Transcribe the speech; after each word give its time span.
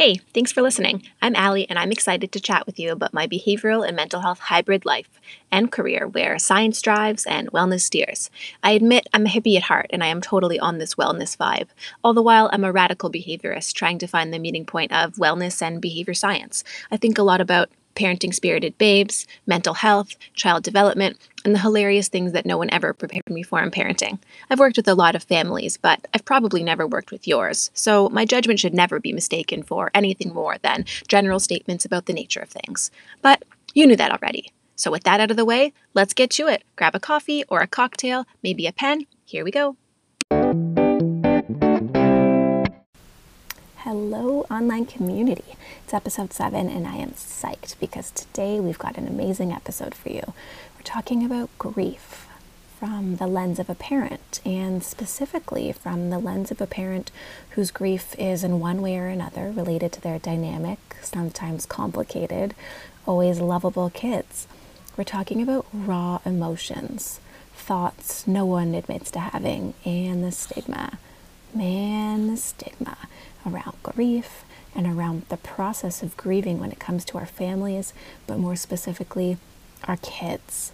Hey, 0.00 0.14
thanks 0.32 0.50
for 0.50 0.62
listening. 0.62 1.02
I'm 1.20 1.36
Allie, 1.36 1.68
and 1.68 1.78
I'm 1.78 1.92
excited 1.92 2.32
to 2.32 2.40
chat 2.40 2.64
with 2.64 2.78
you 2.78 2.90
about 2.90 3.12
my 3.12 3.26
behavioral 3.26 3.86
and 3.86 3.94
mental 3.94 4.22
health 4.22 4.38
hybrid 4.38 4.86
life 4.86 5.20
and 5.52 5.70
career 5.70 6.08
where 6.08 6.38
science 6.38 6.80
drives 6.80 7.26
and 7.26 7.52
wellness 7.52 7.82
steers. 7.82 8.30
I 8.62 8.70
admit 8.70 9.08
I'm 9.12 9.26
a 9.26 9.28
hippie 9.28 9.58
at 9.58 9.64
heart, 9.64 9.88
and 9.90 10.02
I 10.02 10.06
am 10.06 10.22
totally 10.22 10.58
on 10.58 10.78
this 10.78 10.94
wellness 10.94 11.36
vibe. 11.36 11.68
All 12.02 12.14
the 12.14 12.22
while, 12.22 12.48
I'm 12.50 12.64
a 12.64 12.72
radical 12.72 13.10
behaviorist 13.10 13.74
trying 13.74 13.98
to 13.98 14.06
find 14.06 14.32
the 14.32 14.38
meeting 14.38 14.64
point 14.64 14.90
of 14.90 15.16
wellness 15.16 15.60
and 15.60 15.82
behavior 15.82 16.14
science. 16.14 16.64
I 16.90 16.96
think 16.96 17.18
a 17.18 17.22
lot 17.22 17.42
about 17.42 17.68
parenting 18.00 18.32
spirited 18.32 18.78
babes, 18.78 19.26
mental 19.46 19.74
health, 19.74 20.16
child 20.32 20.62
development, 20.62 21.18
and 21.44 21.54
the 21.54 21.58
hilarious 21.58 22.08
things 22.08 22.32
that 22.32 22.46
no 22.46 22.56
one 22.56 22.70
ever 22.72 22.94
prepared 22.94 23.28
me 23.28 23.42
for 23.42 23.62
in 23.62 23.70
parenting. 23.70 24.18
I've 24.48 24.58
worked 24.58 24.78
with 24.78 24.88
a 24.88 24.94
lot 24.94 25.14
of 25.14 25.22
families, 25.22 25.76
but 25.76 26.08
I've 26.14 26.24
probably 26.24 26.62
never 26.62 26.86
worked 26.86 27.10
with 27.10 27.28
yours, 27.28 27.70
so 27.74 28.08
my 28.08 28.24
judgment 28.24 28.58
should 28.58 28.72
never 28.72 29.00
be 29.00 29.12
mistaken 29.12 29.62
for 29.62 29.90
anything 29.92 30.32
more 30.32 30.56
than 30.62 30.86
general 31.08 31.40
statements 31.40 31.84
about 31.84 32.06
the 32.06 32.14
nature 32.14 32.40
of 32.40 32.48
things. 32.48 32.90
But 33.20 33.44
you 33.74 33.86
knew 33.86 33.96
that 33.96 34.12
already. 34.12 34.50
So, 34.76 34.90
with 34.90 35.04
that 35.04 35.20
out 35.20 35.30
of 35.30 35.36
the 35.36 35.44
way, 35.44 35.74
let's 35.92 36.14
get 36.14 36.30
to 36.32 36.48
it. 36.48 36.64
Grab 36.76 36.94
a 36.94 37.00
coffee 37.00 37.44
or 37.48 37.60
a 37.60 37.66
cocktail, 37.66 38.24
maybe 38.42 38.66
a 38.66 38.72
pen. 38.72 39.06
Here 39.26 39.44
we 39.44 39.50
go. 39.50 39.76
Hello, 43.84 44.44
online 44.50 44.84
community. 44.84 45.56
It's 45.84 45.94
episode 45.94 46.34
seven, 46.34 46.68
and 46.68 46.86
I 46.86 46.96
am 46.96 47.12
psyched 47.12 47.80
because 47.80 48.10
today 48.10 48.60
we've 48.60 48.78
got 48.78 48.98
an 48.98 49.08
amazing 49.08 49.52
episode 49.52 49.94
for 49.94 50.10
you. 50.10 50.34
We're 50.76 50.82
talking 50.84 51.24
about 51.24 51.48
grief 51.56 52.28
from 52.78 53.16
the 53.16 53.26
lens 53.26 53.58
of 53.58 53.70
a 53.70 53.74
parent, 53.74 54.42
and 54.44 54.84
specifically 54.84 55.72
from 55.72 56.10
the 56.10 56.18
lens 56.18 56.50
of 56.50 56.60
a 56.60 56.66
parent 56.66 57.10
whose 57.52 57.70
grief 57.70 58.14
is 58.18 58.44
in 58.44 58.60
one 58.60 58.82
way 58.82 58.98
or 58.98 59.06
another 59.06 59.50
related 59.50 59.92
to 59.92 60.02
their 60.02 60.18
dynamic, 60.18 60.78
sometimes 61.00 61.64
complicated, 61.64 62.54
always 63.06 63.40
lovable 63.40 63.88
kids. 63.88 64.46
We're 64.94 65.04
talking 65.04 65.40
about 65.40 65.64
raw 65.72 66.20
emotions, 66.26 67.18
thoughts 67.54 68.26
no 68.26 68.44
one 68.44 68.74
admits 68.74 69.10
to 69.12 69.20
having, 69.20 69.72
and 69.86 70.22
the 70.22 70.32
stigma. 70.32 70.98
Man, 71.54 72.26
the 72.26 72.36
stigma 72.36 72.98
around 73.46 73.76
grief 73.82 74.44
and 74.74 74.86
around 74.86 75.24
the 75.28 75.36
process 75.36 76.02
of 76.02 76.16
grieving 76.16 76.60
when 76.60 76.72
it 76.72 76.78
comes 76.78 77.04
to 77.06 77.18
our 77.18 77.26
families, 77.26 77.92
but 78.26 78.38
more 78.38 78.56
specifically, 78.56 79.36
our 79.84 79.96
kids. 79.96 80.72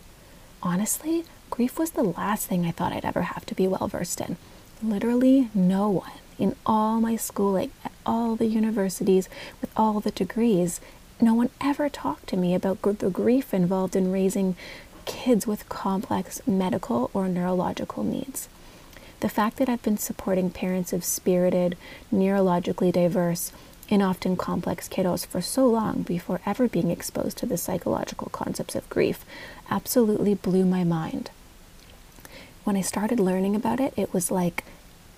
Honestly, 0.62 1.24
grief 1.50 1.78
was 1.78 1.92
the 1.92 2.02
last 2.02 2.46
thing 2.46 2.64
I 2.66 2.70
thought 2.70 2.92
I'd 2.92 3.04
ever 3.04 3.22
have 3.22 3.46
to 3.46 3.54
be 3.54 3.68
well 3.68 3.88
versed 3.88 4.20
in. 4.20 4.36
Literally, 4.82 5.48
no 5.54 5.88
one 5.88 6.12
in 6.38 6.54
all 6.66 7.00
my 7.00 7.16
schooling, 7.16 7.70
at 7.84 7.92
all 8.04 8.36
the 8.36 8.46
universities, 8.46 9.28
with 9.60 9.70
all 9.76 10.00
the 10.00 10.10
degrees, 10.10 10.80
no 11.20 11.32
one 11.32 11.50
ever 11.60 11.88
talked 11.88 12.28
to 12.28 12.36
me 12.36 12.54
about 12.54 12.82
the 12.82 13.10
grief 13.10 13.54
involved 13.54 13.96
in 13.96 14.12
raising 14.12 14.54
kids 15.06 15.46
with 15.46 15.68
complex 15.68 16.46
medical 16.46 17.10
or 17.14 17.28
neurological 17.28 18.04
needs. 18.04 18.48
The 19.20 19.28
fact 19.28 19.56
that 19.56 19.68
I've 19.68 19.82
been 19.82 19.98
supporting 19.98 20.50
parents 20.50 20.92
of 20.92 21.04
spirited, 21.04 21.76
neurologically 22.12 22.92
diverse, 22.92 23.52
and 23.88 24.02
often 24.02 24.36
complex 24.36 24.88
kiddos 24.88 25.26
for 25.26 25.40
so 25.40 25.66
long 25.66 26.02
before 26.02 26.40
ever 26.44 26.68
being 26.68 26.90
exposed 26.90 27.38
to 27.38 27.46
the 27.46 27.56
psychological 27.56 28.28
concepts 28.30 28.74
of 28.74 28.88
grief 28.90 29.24
absolutely 29.70 30.34
blew 30.34 30.64
my 30.64 30.84
mind. 30.84 31.30
When 32.64 32.76
I 32.76 32.80
started 32.80 33.20
learning 33.20 33.54
about 33.54 33.80
it, 33.80 33.94
it 33.96 34.12
was 34.12 34.30
like 34.30 34.64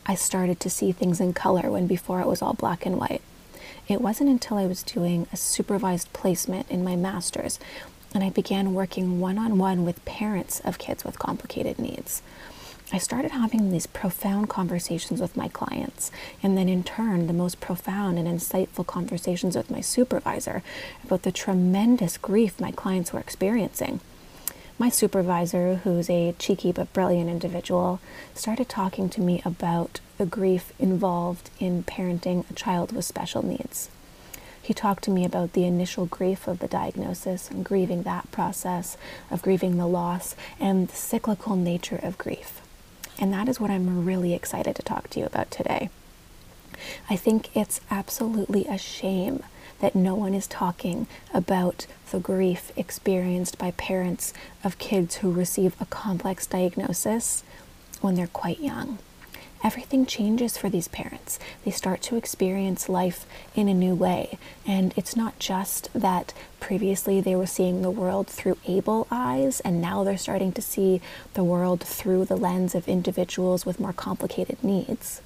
I 0.07 0.15
started 0.15 0.61
to 0.61 0.71
see 0.71 0.93
things 0.93 1.21
in 1.21 1.33
color 1.33 1.71
when 1.71 1.87
before 1.87 2.21
it 2.21 2.27
was 2.27 2.43
all 2.43 2.55
black 2.55 2.85
and 2.87 2.99
white. 2.99 3.23
It 3.89 4.01
wasn't 4.03 4.31
until 4.31 4.59
I 4.59 4.67
was 4.67 4.83
doing 4.83 5.27
a 5.33 5.37
supervised 5.37 6.13
placement 6.13 6.71
in 6.71 6.85
my 6.85 6.95
master's 6.95 7.59
and 8.15 8.25
I 8.25 8.31
began 8.31 8.75
working 8.75 9.21
one 9.21 9.39
on 9.39 9.59
one 9.59 9.85
with 9.85 10.05
parents 10.05 10.61
of 10.61 10.79
kids 10.79 11.05
with 11.05 11.19
complicated 11.19 11.79
needs. 11.79 12.23
I 12.91 12.97
started 12.97 13.33
having 13.33 13.71
these 13.71 13.87
profound 13.87 14.49
conversations 14.49 15.21
with 15.21 15.37
my 15.37 15.49
clients, 15.49 16.11
and 16.43 16.57
then 16.57 16.71
in 16.71 16.83
turn, 16.83 17.27
the 17.27 17.35
most 17.35 17.61
profound 17.61 18.19
and 18.19 18.27
insightful 18.27 18.87
conversations 18.87 19.55
with 19.55 19.71
my 19.71 19.83
supervisor 19.83 20.63
about 21.05 21.23
the 21.23 21.31
tremendous 21.31 22.17
grief 22.17 22.59
my 22.59 22.71
clients 22.71 23.13
were 23.13 23.21
experiencing. 23.21 24.01
My 24.79 24.89
supervisor, 24.89 25.77
who's 25.85 26.09
a 26.09 26.35
cheeky 26.39 26.73
but 26.73 26.91
brilliant 26.95 27.29
individual, 27.29 28.01
started 28.35 28.71
talking 28.71 29.11
to 29.11 29.21
me 29.21 29.43
about 29.45 30.01
the 30.17 30.25
grief 30.25 30.73
involved 30.79 31.51
in 31.61 31.83
parenting 31.83 32.49
a 32.49 32.55
child 32.55 32.93
with 32.93 33.05
special 33.05 33.45
needs. 33.45 33.91
He 34.63 34.73
talked 34.73 35.05
to 35.05 35.11
me 35.11 35.27
about 35.27 35.53
the 35.53 35.65
initial 35.65 36.07
grief 36.07 36.49
of 36.49 36.61
the 36.61 36.69
diagnosis 36.69 37.51
and 37.51 37.67
grieving 37.67 38.05
that 38.05 38.31
process, 38.31 38.97
of 39.31 39.43
grieving 39.43 39.77
the 39.77 39.87
loss, 39.87 40.35
and 40.59 40.89
the 40.89 40.97
cyclical 40.97 41.55
nature 41.55 42.01
of 42.03 42.17
grief. 42.17 42.63
And 43.19 43.33
that 43.33 43.49
is 43.49 43.59
what 43.61 43.71
I'm 43.71 44.05
really 44.05 44.35
excited 44.35 44.77
to 44.77 44.83
talk 44.83 45.11
to 45.11 45.21
you 45.21 45.27
about 45.27 45.51
today. 45.51 45.91
I 47.11 47.17
think 47.17 47.57
it's 47.57 47.81
absolutely 47.91 48.67
a 48.67 48.79
shame 48.79 49.43
that 49.81 49.95
no 49.95 50.15
one 50.15 50.35
is 50.35 50.47
talking 50.47 51.07
about 51.33 51.87
the 52.11 52.21
grief 52.21 52.73
experienced 52.77 53.59
by 53.59 53.73
parents 53.73 54.33
of 54.65 54.79
kids 54.79 55.17
who 55.17 55.31
receive 55.31 55.75
a 55.81 55.87
complex 55.87 56.47
diagnosis 56.47 57.43
when 58.01 58.15
they're 58.15 58.27
quite 58.29 58.61
young 58.61 58.99
everything 59.63 60.07
changes 60.07 60.57
for 60.57 60.69
these 60.69 60.89
parents. 60.89 61.39
They 61.65 61.71
start 61.71 62.03
to 62.03 62.17
experience 62.17 62.89
life 62.89 63.27
in 63.55 63.69
a 63.69 63.75
new 63.75 63.95
way. 63.95 64.39
And 64.67 64.95
it's 64.97 65.17
not 65.17 65.39
just 65.39 65.91
that 65.93 66.33
previously 66.61 67.21
they 67.21 67.37
were 67.37 67.47
seeing 67.47 67.83
the 67.83 67.91
world 67.91 68.29
through 68.29 68.59
able 68.67 69.07
eyes, 69.11 69.61
and 69.61 69.81
now 69.81 70.05
they're 70.05 70.19
starting 70.19 70.53
to 70.53 70.63
see 70.63 71.01
the 71.35 71.45
world 71.45 71.81
through 71.81 72.25
the 72.25 72.37
lens 72.37 72.75
of 72.75 72.89
individuals 72.89 73.67
with 73.67 73.81
more 73.81 73.93
complicated 73.93 74.63
needs. 74.63 75.21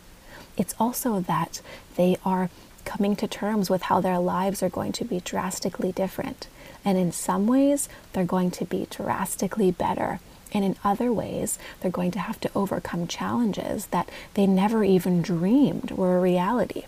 It's 0.56 0.75
also 0.78 1.21
that 1.21 1.60
they 1.97 2.16
are 2.25 2.50
coming 2.84 3.15
to 3.16 3.28
terms 3.28 3.71
with 3.71 3.82
how 3.82 4.00
their 4.00 4.19
lives 4.19 4.62
are 4.62 4.69
going 4.69 4.92
to 4.92 5.04
be 5.04 5.21
drastically 5.21 5.92
different. 5.92 6.48
And 6.84 6.98
in 6.98 7.12
some 7.12 7.47
ways, 7.47 7.88
they're 8.12 8.25
going 8.25 8.50
to 8.53 8.65
be 8.65 8.87
drastically 8.91 9.71
better 9.71 10.19
and 10.53 10.65
in 10.65 10.77
other 10.85 11.13
ways, 11.13 11.59
they're 11.81 11.91
going 11.91 12.11
to 12.13 12.19
have 12.19 12.39
to 12.41 12.51
overcome 12.55 13.07
challenges 13.07 13.87
that 13.87 14.09
they 14.35 14.47
never 14.47 14.85
even 14.85 15.23
dreamed 15.23 15.91
were 15.93 16.17
a 16.17 16.21
reality. 16.21 16.85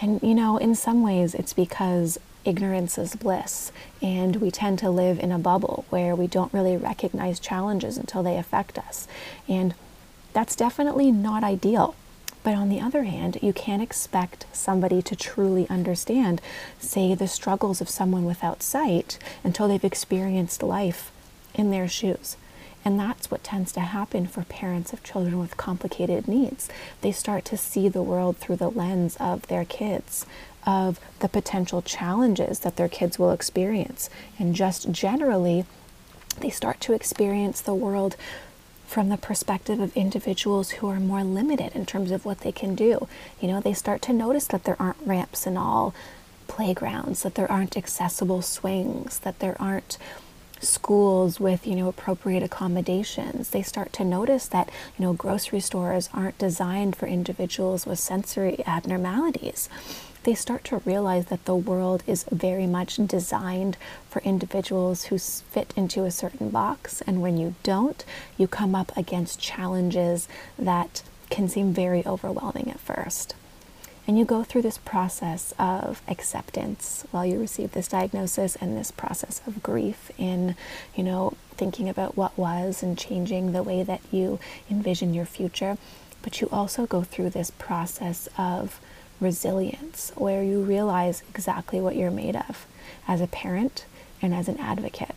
And, 0.00 0.22
you 0.22 0.34
know, 0.34 0.56
in 0.56 0.74
some 0.74 1.02
ways, 1.02 1.34
it's 1.34 1.52
because 1.52 2.18
ignorance 2.44 2.98
is 2.98 3.14
bliss, 3.14 3.70
and 4.00 4.36
we 4.36 4.50
tend 4.50 4.78
to 4.80 4.90
live 4.90 5.18
in 5.20 5.30
a 5.30 5.38
bubble 5.38 5.84
where 5.90 6.16
we 6.16 6.26
don't 6.26 6.52
really 6.52 6.76
recognize 6.76 7.38
challenges 7.38 7.96
until 7.96 8.22
they 8.22 8.36
affect 8.36 8.78
us. 8.78 9.06
And 9.48 9.74
that's 10.32 10.56
definitely 10.56 11.12
not 11.12 11.44
ideal. 11.44 11.94
But 12.42 12.54
on 12.54 12.68
the 12.68 12.80
other 12.80 13.04
hand, 13.04 13.38
you 13.40 13.52
can't 13.52 13.82
expect 13.82 14.46
somebody 14.52 15.00
to 15.02 15.14
truly 15.14 15.68
understand, 15.68 16.40
say, 16.80 17.14
the 17.14 17.28
struggles 17.28 17.80
of 17.80 17.88
someone 17.88 18.24
without 18.24 18.64
sight 18.64 19.18
until 19.44 19.68
they've 19.68 19.84
experienced 19.84 20.62
life 20.62 21.12
in 21.54 21.70
their 21.70 21.86
shoes. 21.86 22.36
And 22.84 22.98
that's 22.98 23.30
what 23.30 23.44
tends 23.44 23.72
to 23.72 23.80
happen 23.80 24.26
for 24.26 24.42
parents 24.42 24.92
of 24.92 25.02
children 25.02 25.38
with 25.38 25.56
complicated 25.56 26.26
needs. 26.26 26.68
They 27.00 27.12
start 27.12 27.44
to 27.46 27.56
see 27.56 27.88
the 27.88 28.02
world 28.02 28.36
through 28.38 28.56
the 28.56 28.70
lens 28.70 29.16
of 29.20 29.46
their 29.46 29.64
kids, 29.64 30.26
of 30.66 30.98
the 31.20 31.28
potential 31.28 31.82
challenges 31.82 32.60
that 32.60 32.76
their 32.76 32.88
kids 32.88 33.18
will 33.18 33.30
experience. 33.30 34.10
And 34.38 34.54
just 34.54 34.90
generally, 34.90 35.64
they 36.40 36.50
start 36.50 36.80
to 36.80 36.92
experience 36.92 37.60
the 37.60 37.74
world 37.74 38.16
from 38.86 39.08
the 39.08 39.16
perspective 39.16 39.80
of 39.80 39.96
individuals 39.96 40.72
who 40.72 40.88
are 40.88 41.00
more 41.00 41.24
limited 41.24 41.74
in 41.74 41.86
terms 41.86 42.10
of 42.10 42.26
what 42.26 42.40
they 42.40 42.52
can 42.52 42.74
do. 42.74 43.08
You 43.40 43.48
know, 43.48 43.60
they 43.60 43.72
start 43.72 44.02
to 44.02 44.12
notice 44.12 44.46
that 44.48 44.64
there 44.64 44.76
aren't 44.80 45.06
ramps 45.06 45.46
in 45.46 45.56
all 45.56 45.94
playgrounds, 46.46 47.22
that 47.22 47.34
there 47.34 47.50
aren't 47.50 47.76
accessible 47.76 48.42
swings, 48.42 49.20
that 49.20 49.38
there 49.38 49.56
aren't 49.58 49.96
schools 50.62 51.40
with 51.40 51.66
you 51.66 51.74
know 51.74 51.88
appropriate 51.88 52.42
accommodations 52.42 53.50
they 53.50 53.62
start 53.62 53.92
to 53.92 54.04
notice 54.04 54.46
that 54.46 54.70
you 54.96 55.04
know 55.04 55.12
grocery 55.12 55.60
stores 55.60 56.08
aren't 56.14 56.38
designed 56.38 56.94
for 56.96 57.06
individuals 57.06 57.86
with 57.86 57.98
sensory 57.98 58.62
abnormalities. 58.66 59.68
They 60.24 60.34
start 60.34 60.62
to 60.64 60.78
realize 60.84 61.26
that 61.26 61.46
the 61.46 61.56
world 61.56 62.04
is 62.06 62.24
very 62.30 62.66
much 62.66 62.96
designed 63.08 63.76
for 64.08 64.22
individuals 64.22 65.04
who 65.04 65.18
fit 65.18 65.74
into 65.76 66.04
a 66.04 66.12
certain 66.12 66.50
box 66.50 67.00
and 67.02 67.20
when 67.20 67.36
you 67.38 67.54
don't 67.64 68.04
you 68.38 68.46
come 68.46 68.74
up 68.74 68.96
against 68.96 69.40
challenges 69.40 70.28
that 70.58 71.02
can 71.30 71.48
seem 71.48 71.72
very 71.72 72.06
overwhelming 72.06 72.70
at 72.70 72.78
first 72.78 73.34
and 74.06 74.18
you 74.18 74.24
go 74.24 74.42
through 74.42 74.62
this 74.62 74.78
process 74.78 75.54
of 75.58 76.02
acceptance 76.08 77.06
while 77.10 77.24
you 77.24 77.38
receive 77.38 77.72
this 77.72 77.88
diagnosis 77.88 78.56
and 78.56 78.76
this 78.76 78.90
process 78.90 79.40
of 79.46 79.62
grief 79.62 80.10
in, 80.18 80.56
you 80.94 81.04
know, 81.04 81.34
thinking 81.52 81.88
about 81.88 82.16
what 82.16 82.36
was 82.36 82.82
and 82.82 82.98
changing 82.98 83.52
the 83.52 83.62
way 83.62 83.82
that 83.82 84.00
you 84.10 84.40
envision 84.70 85.14
your 85.14 85.26
future. 85.26 85.78
But 86.22 86.40
you 86.40 86.48
also 86.50 86.86
go 86.86 87.02
through 87.02 87.30
this 87.30 87.50
process 87.50 88.28
of 88.36 88.80
resilience, 89.20 90.10
where 90.16 90.42
you 90.42 90.60
realize 90.60 91.22
exactly 91.30 91.80
what 91.80 91.94
you're 91.94 92.10
made 92.10 92.36
of 92.36 92.66
as 93.06 93.20
a 93.20 93.26
parent 93.28 93.84
and 94.20 94.34
as 94.34 94.48
an 94.48 94.58
advocate. 94.58 95.14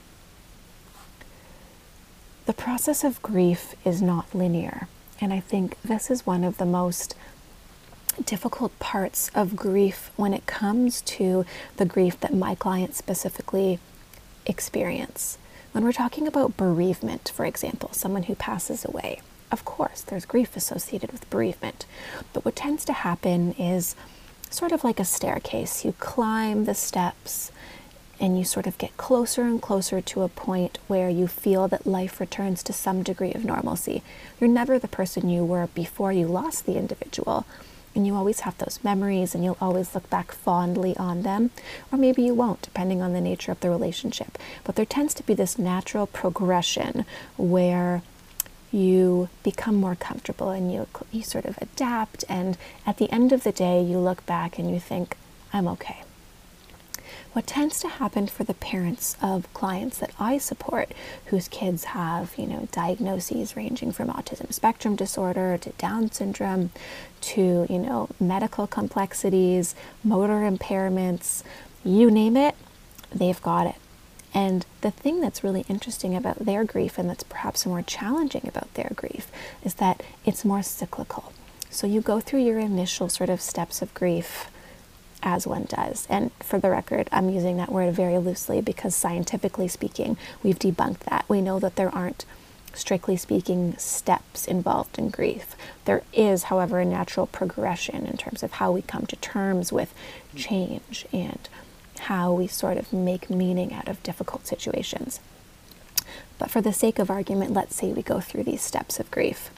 The 2.45 2.53
process 2.53 3.03
of 3.03 3.21
grief 3.23 3.73
is 3.83 4.01
not 4.01 4.35
linear, 4.35 4.87
and 5.19 5.33
I 5.33 5.39
think 5.39 5.81
this 5.81 6.11
is 6.11 6.25
one 6.25 6.43
of 6.43 6.57
the 6.57 6.65
most 6.65 7.15
difficult 8.23 8.77
parts 8.79 9.29
of 9.35 9.55
grief 9.55 10.11
when 10.15 10.33
it 10.33 10.45
comes 10.45 11.01
to 11.01 11.45
the 11.77 11.85
grief 11.85 12.19
that 12.21 12.33
my 12.33 12.55
clients 12.55 12.97
specifically 12.97 13.79
experience. 14.45 15.37
When 15.71 15.83
we're 15.83 15.91
talking 15.91 16.27
about 16.27 16.57
bereavement, 16.57 17.31
for 17.33 17.45
example, 17.45 17.89
someone 17.91 18.23
who 18.23 18.35
passes 18.35 18.85
away, 18.85 19.21
of 19.51 19.65
course, 19.65 20.01
there's 20.01 20.25
grief 20.25 20.55
associated 20.55 21.11
with 21.11 21.29
bereavement. 21.29 21.85
But 22.33 22.45
what 22.45 22.55
tends 22.55 22.85
to 22.85 22.93
happen 22.93 23.53
is 23.53 23.95
sort 24.49 24.71
of 24.71 24.83
like 24.83 24.99
a 24.99 25.05
staircase. 25.05 25.83
You 25.83 25.93
climb 25.99 26.65
the 26.65 26.73
steps 26.73 27.51
and 28.19 28.37
you 28.37 28.45
sort 28.45 28.67
of 28.67 28.77
get 28.77 28.95
closer 28.97 29.41
and 29.41 29.61
closer 29.61 29.99
to 29.99 30.21
a 30.21 30.29
point 30.29 30.77
where 30.87 31.09
you 31.09 31.27
feel 31.27 31.67
that 31.67 31.85
life 31.85 32.19
returns 32.19 32.63
to 32.63 32.73
some 32.73 33.03
degree 33.03 33.33
of 33.33 33.43
normalcy. 33.43 34.01
You're 34.39 34.49
never 34.49 34.79
the 34.79 34.87
person 34.87 35.29
you 35.29 35.43
were 35.43 35.67
before 35.67 36.13
you 36.13 36.27
lost 36.27 36.65
the 36.65 36.77
individual, 36.77 37.45
and 37.95 38.05
you 38.05 38.15
always 38.15 38.41
have 38.41 38.57
those 38.57 38.79
memories 38.83 39.33
and 39.33 39.43
you'll 39.43 39.57
always 39.61 39.95
look 39.95 40.09
back 40.09 40.31
fondly 40.31 40.95
on 40.97 41.21
them, 41.21 41.51
or 41.91 41.97
maybe 41.97 42.23
you 42.23 42.33
won't, 42.33 42.61
depending 42.61 43.01
on 43.01 43.13
the 43.13 43.21
nature 43.21 43.51
of 43.51 43.59
the 43.61 43.69
relationship. 43.69 44.37
But 44.63 44.75
there 44.75 44.85
tends 44.85 45.13
to 45.15 45.23
be 45.23 45.33
this 45.33 45.57
natural 45.57 46.05
progression 46.05 47.05
where 47.37 48.01
you 48.71 49.29
become 49.43 49.75
more 49.75 49.95
comfortable 49.95 50.49
and 50.49 50.71
you, 50.71 50.87
you 51.11 51.23
sort 51.23 51.45
of 51.45 51.57
adapt, 51.61 52.25
and 52.27 52.57
at 52.85 52.97
the 52.97 53.09
end 53.11 53.31
of 53.31 53.43
the 53.43 53.51
day, 53.51 53.81
you 53.81 53.97
look 53.97 54.25
back 54.25 54.59
and 54.59 54.69
you 54.69 54.79
think, 54.79 55.15
I'm 55.53 55.67
okay. 55.69 56.04
What 57.35 57.47
tends 57.47 57.81
to 57.81 57.89
happen 57.89 58.27
for 58.27 58.45
the 58.45 58.53
parents 58.53 59.17
of 59.21 59.53
clients 59.53 59.97
that 59.97 60.11
I 60.17 60.37
support 60.37 60.93
whose 61.25 61.49
kids 61.49 61.83
have, 61.83 62.33
you 62.37 62.47
know, 62.47 62.69
diagnoses 62.71 63.57
ranging 63.57 63.91
from 63.91 64.07
autism 64.07 64.53
spectrum 64.53 64.95
disorder 64.95 65.57
to 65.57 65.71
Down 65.71 66.09
syndrome 66.09 66.71
to, 67.19 67.67
you 67.69 67.77
know, 67.77 68.07
medical 68.21 68.67
complexities, 68.67 69.75
motor 70.01 70.49
impairments, 70.49 71.43
you 71.83 72.09
name 72.09 72.37
it, 72.37 72.55
they've 73.13 73.41
got 73.41 73.67
it. 73.67 73.75
And 74.33 74.65
the 74.79 74.91
thing 74.91 75.19
that's 75.19 75.43
really 75.43 75.65
interesting 75.67 76.15
about 76.15 76.39
their 76.39 76.63
grief 76.63 76.97
and 76.97 77.09
that's 77.09 77.25
perhaps 77.25 77.65
more 77.65 77.81
challenging 77.81 78.47
about 78.47 78.73
their 78.75 78.93
grief 78.95 79.29
is 79.61 79.73
that 79.73 80.01
it's 80.23 80.45
more 80.45 80.63
cyclical. 80.63 81.33
So 81.69 81.85
you 81.85 81.99
go 81.99 82.21
through 82.21 82.45
your 82.45 82.59
initial 82.59 83.09
sort 83.09 83.29
of 83.29 83.41
steps 83.41 83.81
of 83.81 83.93
grief 83.93 84.49
as 85.25 85.47
one 85.47 85.65
does. 85.65 86.07
And 86.09 86.31
for 86.39 86.59
the 86.59 86.69
record, 86.69 87.09
I'm 87.11 87.29
using 87.29 87.57
that 87.57 87.71
word 87.71 87.93
very 87.93 88.17
loosely 88.19 88.61
because 88.61 88.95
scientifically 88.95 89.67
speaking, 89.67 90.15
we've 90.43 90.59
debunked 90.59 90.99
that. 90.99 91.25
We 91.27 91.41
know 91.41 91.59
that 91.59 91.75
there 91.75 91.93
aren't, 91.93 92.25
strictly 92.73 93.17
speaking, 93.17 93.75
steps 93.77 94.47
involved 94.47 94.97
in 94.99 95.09
grief. 95.09 95.55
There 95.85 96.03
is, 96.13 96.43
however, 96.43 96.79
a 96.79 96.85
natural 96.85 97.25
progression 97.25 98.05
in 98.05 98.17
terms 98.17 98.43
of 98.43 98.53
how 98.53 98.71
we 98.71 98.83
come 98.83 99.07
to 99.07 99.15
terms 99.17 99.73
with 99.73 99.93
change 100.35 101.05
and 101.11 101.49
how 102.01 102.31
we 102.31 102.47
sort 102.47 102.77
of 102.77 102.93
make 102.93 103.29
meaning 103.29 103.73
out 103.73 103.87
of 103.87 104.03
difficult 104.03 104.45
situations. 104.45 105.19
But 106.37 106.51
for 106.51 106.61
the 106.61 106.73
sake 106.73 106.99
of 106.99 107.09
argument, 107.09 107.53
let's 107.53 107.75
say 107.75 107.91
we 107.91 108.03
go 108.03 108.19
through 108.19 108.43
these 108.43 108.61
steps 108.61 108.99
of 108.99 109.09
grief. 109.09 109.49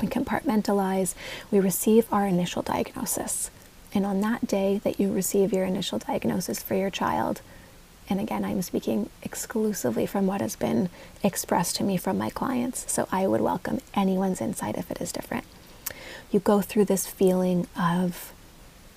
We 0.00 0.08
compartmentalize, 0.08 1.14
we 1.50 1.60
receive 1.60 2.12
our 2.12 2.26
initial 2.26 2.62
diagnosis. 2.62 3.50
And 3.94 4.04
on 4.04 4.20
that 4.22 4.46
day 4.46 4.80
that 4.82 4.98
you 4.98 5.12
receive 5.12 5.52
your 5.52 5.64
initial 5.64 6.00
diagnosis 6.00 6.62
for 6.62 6.74
your 6.74 6.90
child, 6.90 7.40
and 8.10 8.20
again, 8.20 8.44
I'm 8.44 8.60
speaking 8.60 9.08
exclusively 9.22 10.04
from 10.04 10.26
what 10.26 10.40
has 10.40 10.56
been 10.56 10.90
expressed 11.22 11.76
to 11.76 11.84
me 11.84 11.96
from 11.96 12.18
my 12.18 12.28
clients, 12.28 12.90
so 12.92 13.08
I 13.10 13.26
would 13.26 13.40
welcome 13.40 13.80
anyone's 13.94 14.40
insight 14.40 14.76
if 14.76 14.90
it 14.90 15.00
is 15.00 15.12
different. 15.12 15.44
You 16.30 16.40
go 16.40 16.60
through 16.60 16.86
this 16.86 17.06
feeling 17.06 17.66
of 17.78 18.32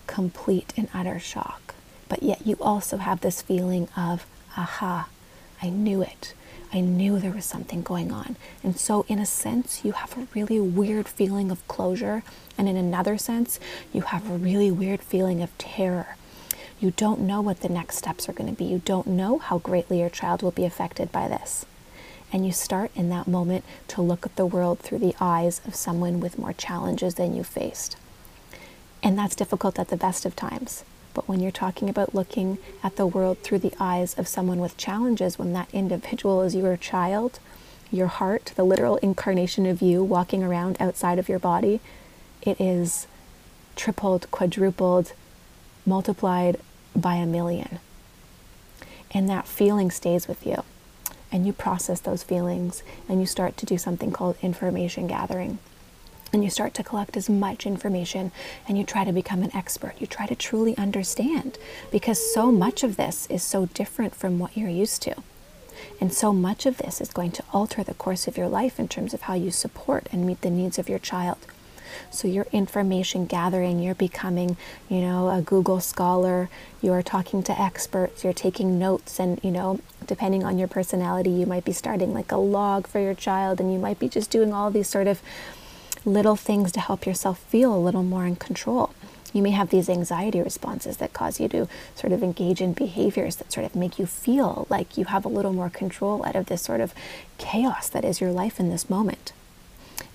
complete 0.07 0.73
and 0.75 0.89
utter 0.93 1.19
shock, 1.19 1.75
but 2.09 2.23
yet 2.23 2.45
you 2.45 2.57
also 2.59 2.97
have 2.97 3.21
this 3.21 3.41
feeling 3.41 3.87
of, 3.95 4.25
aha, 4.57 5.07
I 5.61 5.69
knew 5.69 6.01
it. 6.01 6.33
I 6.73 6.81
knew 6.81 7.19
there 7.19 7.31
was 7.31 7.45
something 7.45 7.81
going 7.81 8.11
on. 8.11 8.35
And 8.63 8.77
so, 8.77 9.05
in 9.07 9.19
a 9.19 9.25
sense, 9.25 9.85
you 9.85 9.93
have 9.93 10.17
a 10.17 10.27
really 10.35 10.59
weird 10.59 11.07
feeling 11.07 11.49
of 11.49 11.65
closure. 11.67 12.23
And 12.57 12.67
in 12.67 12.75
another 12.75 13.17
sense, 13.17 13.59
you 13.93 14.01
have 14.01 14.29
a 14.29 14.37
really 14.37 14.71
weird 14.71 15.01
feeling 15.01 15.41
of 15.41 15.57
terror. 15.57 16.17
You 16.79 16.91
don't 16.91 17.21
know 17.21 17.41
what 17.41 17.61
the 17.61 17.69
next 17.69 17.97
steps 17.97 18.27
are 18.29 18.33
going 18.33 18.49
to 18.49 18.55
be. 18.55 18.65
You 18.65 18.81
don't 18.83 19.07
know 19.07 19.39
how 19.39 19.57
greatly 19.59 19.99
your 19.99 20.09
child 20.09 20.43
will 20.43 20.51
be 20.51 20.65
affected 20.65 21.11
by 21.11 21.27
this. 21.27 21.65
And 22.31 22.45
you 22.45 22.51
start 22.51 22.91
in 22.93 23.09
that 23.09 23.27
moment 23.27 23.63
to 23.89 24.01
look 24.01 24.25
at 24.25 24.35
the 24.35 24.45
world 24.45 24.79
through 24.79 24.99
the 24.99 25.15
eyes 25.19 25.61
of 25.65 25.75
someone 25.75 26.19
with 26.19 26.37
more 26.37 26.53
challenges 26.53 27.15
than 27.15 27.35
you 27.35 27.43
faced. 27.43 27.95
And 29.01 29.17
that's 29.17 29.35
difficult 29.35 29.79
at 29.79 29.87
the 29.87 29.97
best 29.97 30.25
of 30.25 30.35
times. 30.35 30.83
But 31.17 31.27
when 31.27 31.39
you're 31.39 31.51
talking 31.51 31.89
about 31.89 32.13
looking 32.13 32.59
at 32.83 32.95
the 32.95 33.07
world 33.07 33.39
through 33.39 33.57
the 33.57 33.73
eyes 33.79 34.13
of 34.19 34.27
someone 34.27 34.59
with 34.59 34.77
challenges, 34.77 35.39
when 35.39 35.51
that 35.53 35.67
individual 35.73 36.43
is 36.43 36.53
your 36.53 36.77
child, 36.77 37.39
your 37.91 38.05
heart, 38.05 38.53
the 38.55 38.63
literal 38.63 38.97
incarnation 38.97 39.65
of 39.65 39.81
you 39.81 40.03
walking 40.03 40.43
around 40.43 40.77
outside 40.79 41.17
of 41.17 41.27
your 41.27 41.39
body, 41.39 41.79
it 42.43 42.61
is 42.61 43.07
tripled, 43.75 44.29
quadrupled, 44.29 45.13
multiplied 45.87 46.59
by 46.95 47.15
a 47.15 47.25
million. 47.25 47.79
And 49.09 49.27
that 49.27 49.47
feeling 49.47 49.89
stays 49.89 50.27
with 50.27 50.45
you. 50.45 50.63
And 51.31 51.47
you 51.47 51.51
process 51.51 51.99
those 51.99 52.21
feelings 52.21 52.83
and 53.09 53.19
you 53.19 53.25
start 53.25 53.57
to 53.57 53.65
do 53.65 53.79
something 53.79 54.11
called 54.11 54.37
information 54.43 55.07
gathering 55.07 55.57
and 56.33 56.43
you 56.43 56.49
start 56.49 56.73
to 56.75 56.83
collect 56.83 57.15
as 57.17 57.29
much 57.29 57.65
information 57.65 58.31
and 58.67 58.77
you 58.77 58.83
try 58.83 59.03
to 59.03 59.11
become 59.11 59.43
an 59.43 59.55
expert. 59.55 59.95
You 59.99 60.07
try 60.07 60.25
to 60.25 60.35
truly 60.35 60.77
understand 60.77 61.57
because 61.91 62.33
so 62.33 62.51
much 62.51 62.83
of 62.83 62.97
this 62.97 63.27
is 63.27 63.43
so 63.43 63.67
different 63.67 64.15
from 64.15 64.39
what 64.39 64.55
you're 64.55 64.69
used 64.69 65.01
to. 65.03 65.15
And 66.01 66.13
so 66.13 66.33
much 66.33 66.65
of 66.65 66.77
this 66.77 66.99
is 67.01 67.09
going 67.09 67.31
to 67.31 67.43
alter 67.53 67.83
the 67.83 67.93
course 67.93 68.27
of 68.27 68.37
your 68.37 68.47
life 68.49 68.79
in 68.79 68.87
terms 68.87 69.13
of 69.13 69.21
how 69.23 69.35
you 69.35 69.51
support 69.51 70.07
and 70.11 70.25
meet 70.25 70.41
the 70.41 70.49
needs 70.49 70.79
of 70.79 70.89
your 70.89 70.99
child. 70.99 71.37
So 72.11 72.27
you're 72.27 72.47
information 72.51 73.25
gathering, 73.25 73.79
you're 73.79 73.95
becoming, 73.95 74.57
you 74.89 75.01
know, 75.01 75.29
a 75.29 75.41
Google 75.41 75.79
scholar, 75.79 76.49
you're 76.81 77.01
talking 77.01 77.41
to 77.43 77.59
experts, 77.59 78.23
you're 78.23 78.33
taking 78.33 78.77
notes 78.77 79.19
and, 79.19 79.39
you 79.43 79.51
know, 79.51 79.79
depending 80.05 80.43
on 80.43 80.57
your 80.57 80.67
personality, 80.67 81.29
you 81.29 81.45
might 81.45 81.65
be 81.65 81.71
starting 81.71 82.13
like 82.13 82.31
a 82.31 82.37
log 82.37 82.87
for 82.87 82.99
your 82.99 83.13
child 83.13 83.59
and 83.59 83.71
you 83.71 83.79
might 83.79 83.99
be 83.99 84.09
just 84.09 84.29
doing 84.29 84.53
all 84.53 84.69
these 84.69 84.89
sort 84.89 85.07
of 85.07 85.21
little 86.07 86.37
things 86.37 86.71
to 86.71 86.79
help 86.79 87.05
yourself 87.05 87.37
feel 87.37 87.75
a 87.75 87.77
little 87.77 88.01
more 88.01 88.25
in 88.25 88.37
control. 88.37 88.93
You 89.33 89.41
may 89.41 89.51
have 89.51 89.69
these 89.69 89.89
anxiety 89.89 90.41
responses 90.41 90.97
that 90.97 91.11
cause 91.11 91.39
you 91.39 91.49
to 91.49 91.67
sort 91.95 92.13
of 92.13 92.23
engage 92.23 92.61
in 92.61 92.71
behaviors 92.71 93.35
that 93.35 93.51
sort 93.51 93.65
of 93.65 93.75
make 93.75 93.99
you 93.99 94.05
feel 94.05 94.65
like 94.69 94.97
you 94.97 95.05
have 95.05 95.25
a 95.25 95.29
little 95.29 95.51
more 95.51 95.69
control 95.69 96.25
out 96.25 96.37
of 96.37 96.45
this 96.45 96.61
sort 96.61 96.79
of 96.79 96.93
chaos 97.37 97.89
that 97.89 98.05
is 98.05 98.21
your 98.21 98.31
life 98.31 98.57
in 98.57 98.69
this 98.69 98.89
moment. 98.89 99.33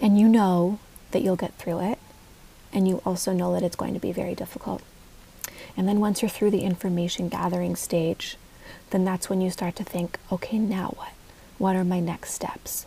And 0.00 0.18
you 0.18 0.28
know 0.28 0.78
that 1.10 1.22
you'll 1.22 1.36
get 1.36 1.54
through 1.54 1.80
it, 1.80 1.98
and 2.72 2.88
you 2.88 3.02
also 3.04 3.34
know 3.34 3.52
that 3.52 3.62
it's 3.62 3.76
going 3.76 3.92
to 3.92 4.00
be 4.00 4.12
very 4.12 4.34
difficult. 4.34 4.82
And 5.76 5.86
then 5.86 6.00
once 6.00 6.22
you're 6.22 6.30
through 6.30 6.52
the 6.52 6.62
information 6.62 7.28
gathering 7.28 7.76
stage, 7.76 8.38
then 8.90 9.04
that's 9.04 9.28
when 9.28 9.42
you 9.42 9.50
start 9.50 9.76
to 9.76 9.84
think, 9.84 10.18
okay, 10.30 10.58
now 10.58 10.94
what? 10.96 11.12
What 11.58 11.76
are 11.76 11.84
my 11.84 12.00
next 12.00 12.32
steps? 12.32 12.86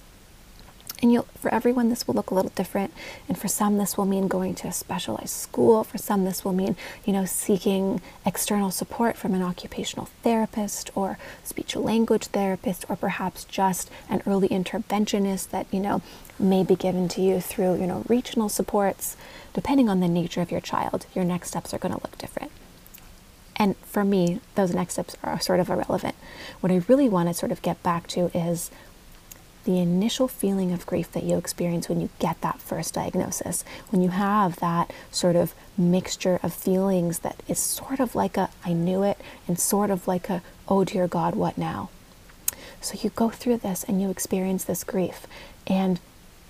And 1.01 1.11
you'll, 1.11 1.27
for 1.39 1.53
everyone, 1.53 1.89
this 1.89 2.07
will 2.07 2.15
look 2.15 2.31
a 2.31 2.33
little 2.33 2.51
different. 2.55 2.93
And 3.27 3.37
for 3.37 3.47
some, 3.49 3.77
this 3.77 3.97
will 3.97 4.05
mean 4.05 4.27
going 4.27 4.55
to 4.55 4.67
a 4.67 4.71
specialized 4.71 5.29
school. 5.29 5.83
For 5.83 5.97
some, 5.97 6.23
this 6.23 6.45
will 6.45 6.53
mean, 6.53 6.77
you 7.03 7.11
know, 7.11 7.25
seeking 7.25 8.01
external 8.25 8.71
support 8.71 9.17
from 9.17 9.33
an 9.33 9.41
occupational 9.41 10.07
therapist 10.23 10.91
or 10.95 11.17
speech 11.43 11.75
language 11.75 12.27
therapist, 12.27 12.85
or 12.89 12.95
perhaps 12.95 13.43
just 13.43 13.91
an 14.09 14.21
early 14.25 14.47
interventionist 14.47 15.49
that, 15.49 15.67
you 15.69 15.81
know, 15.81 16.01
may 16.39 16.63
be 16.63 16.75
given 16.75 17.07
to 17.09 17.21
you 17.21 17.41
through, 17.41 17.75
you 17.79 17.87
know, 17.87 18.03
regional 18.07 18.47
supports. 18.47 19.17
Depending 19.53 19.89
on 19.89 19.99
the 19.99 20.07
nature 20.07 20.41
of 20.41 20.51
your 20.51 20.61
child, 20.61 21.05
your 21.13 21.25
next 21.25 21.49
steps 21.49 21.73
are 21.73 21.77
going 21.77 21.93
to 21.93 22.01
look 22.01 22.17
different. 22.17 22.51
And 23.57 23.77
for 23.77 24.03
me, 24.03 24.41
those 24.55 24.73
next 24.73 24.93
steps 24.93 25.15
are 25.23 25.39
sort 25.39 25.59
of 25.59 25.69
irrelevant. 25.69 26.15
What 26.59 26.71
I 26.71 26.81
really 26.87 27.07
want 27.07 27.29
to 27.29 27.33
sort 27.33 27.51
of 27.51 27.61
get 27.61 27.81
back 27.83 28.07
to 28.07 28.29
is 28.37 28.69
the 29.65 29.79
initial 29.79 30.27
feeling 30.27 30.71
of 30.71 30.85
grief 30.85 31.11
that 31.11 31.23
you 31.23 31.37
experience 31.37 31.89
when 31.89 31.99
you 31.99 32.09
get 32.19 32.39
that 32.41 32.59
first 32.59 32.93
diagnosis, 32.93 33.63
when 33.89 34.01
you 34.01 34.09
have 34.09 34.55
that 34.57 34.91
sort 35.11 35.35
of 35.35 35.53
mixture 35.77 36.39
of 36.41 36.53
feelings 36.53 37.19
that 37.19 37.41
is 37.47 37.59
sort 37.59 37.99
of 37.99 38.15
like 38.15 38.37
a 38.37 38.49
I 38.63 38.73
knew 38.73 39.03
it 39.03 39.19
and 39.47 39.59
sort 39.59 39.89
of 39.89 40.07
like 40.07 40.29
a 40.29 40.41
oh 40.67 40.83
dear 40.83 41.07
God, 41.07 41.35
what 41.35 41.57
now? 41.57 41.89
So 42.81 42.97
you 43.01 43.09
go 43.09 43.29
through 43.29 43.57
this 43.57 43.83
and 43.83 44.01
you 44.01 44.09
experience 44.09 44.63
this 44.63 44.83
grief, 44.83 45.25
and 45.65 45.99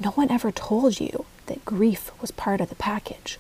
no 0.04 0.12
one 0.12 0.30
ever 0.30 0.52
told 0.52 1.00
you 1.00 1.26
that 1.46 1.64
grief 1.66 2.12
was 2.22 2.32
part 2.32 2.60
of 2.62 2.70
the 2.70 2.76
package. 2.76 3.38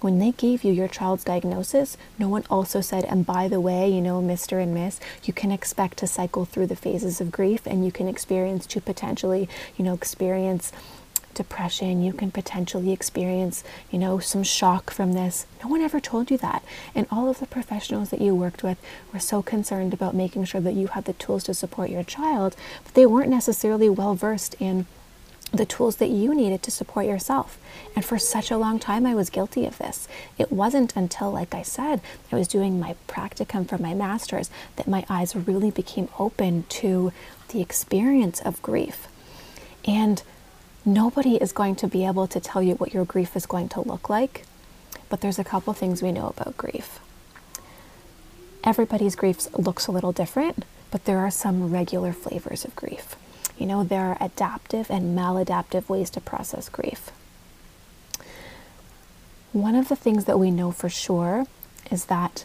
When 0.00 0.18
they 0.18 0.32
gave 0.32 0.64
you 0.64 0.72
your 0.72 0.88
child's 0.88 1.24
diagnosis, 1.24 1.96
no 2.18 2.28
one 2.28 2.44
also 2.50 2.80
said, 2.80 3.04
and 3.04 3.26
by 3.26 3.48
the 3.48 3.60
way, 3.60 3.88
you 3.90 4.00
know, 4.00 4.20
Mr. 4.20 4.62
and 4.62 4.72
Miss, 4.72 5.00
you 5.24 5.32
can 5.32 5.50
expect 5.50 5.98
to 5.98 6.06
cycle 6.06 6.44
through 6.44 6.66
the 6.66 6.76
phases 6.76 7.20
of 7.20 7.32
grief 7.32 7.66
and 7.66 7.84
you 7.84 7.92
can 7.92 8.08
experience 8.08 8.66
to 8.66 8.80
potentially, 8.80 9.48
you 9.76 9.84
know, 9.84 9.94
experience 9.94 10.72
depression, 11.38 12.02
you 12.02 12.12
can 12.12 12.32
potentially 12.32 12.90
experience, 12.90 13.62
you 13.92 13.98
know, 13.98 14.18
some 14.18 14.42
shock 14.42 14.90
from 14.90 15.12
this. 15.12 15.46
No 15.62 15.68
one 15.68 15.80
ever 15.80 16.00
told 16.00 16.32
you 16.32 16.38
that. 16.38 16.64
And 16.96 17.06
all 17.12 17.28
of 17.28 17.38
the 17.38 17.46
professionals 17.46 18.10
that 18.10 18.20
you 18.20 18.34
worked 18.34 18.64
with 18.64 18.76
were 19.12 19.20
so 19.20 19.40
concerned 19.40 19.94
about 19.94 20.16
making 20.16 20.46
sure 20.46 20.60
that 20.60 20.74
you 20.74 20.88
had 20.88 21.04
the 21.04 21.12
tools 21.12 21.44
to 21.44 21.54
support 21.54 21.90
your 21.90 22.02
child, 22.02 22.56
but 22.82 22.94
they 22.94 23.06
weren't 23.06 23.30
necessarily 23.30 23.88
well 23.88 24.16
versed 24.16 24.56
in 24.58 24.86
the 25.52 25.66
tools 25.66 25.96
that 25.96 26.10
you 26.10 26.34
needed 26.34 26.62
to 26.62 26.70
support 26.70 27.06
yourself. 27.06 27.58
And 27.96 28.04
for 28.04 28.18
such 28.18 28.50
a 28.50 28.58
long 28.58 28.78
time, 28.78 29.06
I 29.06 29.14
was 29.14 29.30
guilty 29.30 29.64
of 29.66 29.78
this. 29.78 30.06
It 30.36 30.52
wasn't 30.52 30.96
until, 30.96 31.30
like 31.30 31.54
I 31.54 31.62
said, 31.62 32.00
I 32.30 32.36
was 32.36 32.48
doing 32.48 32.78
my 32.78 32.96
practicum 33.06 33.68
for 33.68 33.78
my 33.78 33.94
master's 33.94 34.50
that 34.76 34.88
my 34.88 35.04
eyes 35.08 35.34
really 35.34 35.70
became 35.70 36.08
open 36.18 36.64
to 36.68 37.12
the 37.48 37.60
experience 37.60 38.40
of 38.40 38.62
grief. 38.62 39.08
And 39.86 40.22
Nobody 40.88 41.36
is 41.36 41.52
going 41.52 41.76
to 41.76 41.86
be 41.86 42.06
able 42.06 42.26
to 42.28 42.40
tell 42.40 42.62
you 42.62 42.74
what 42.76 42.94
your 42.94 43.04
grief 43.04 43.36
is 43.36 43.44
going 43.44 43.68
to 43.70 43.82
look 43.82 44.08
like, 44.08 44.46
but 45.10 45.20
there's 45.20 45.38
a 45.38 45.44
couple 45.44 45.74
things 45.74 46.02
we 46.02 46.12
know 46.12 46.28
about 46.28 46.56
grief. 46.56 46.98
Everybody's 48.64 49.14
grief 49.14 49.54
looks 49.54 49.86
a 49.86 49.92
little 49.92 50.12
different, 50.12 50.64
but 50.90 51.04
there 51.04 51.18
are 51.18 51.30
some 51.30 51.70
regular 51.70 52.14
flavors 52.14 52.64
of 52.64 52.74
grief. 52.74 53.16
You 53.58 53.66
know, 53.66 53.82
there 53.82 54.04
are 54.04 54.16
adaptive 54.20 54.90
and 54.90 55.18
maladaptive 55.18 55.88
ways 55.88 56.10
to 56.10 56.20
process 56.20 56.68
grief. 56.68 57.10
One 59.52 59.74
of 59.74 59.88
the 59.88 59.96
things 59.96 60.26
that 60.26 60.38
we 60.38 60.50
know 60.50 60.70
for 60.70 60.88
sure 60.88 61.46
is 61.90 62.04
that 62.04 62.44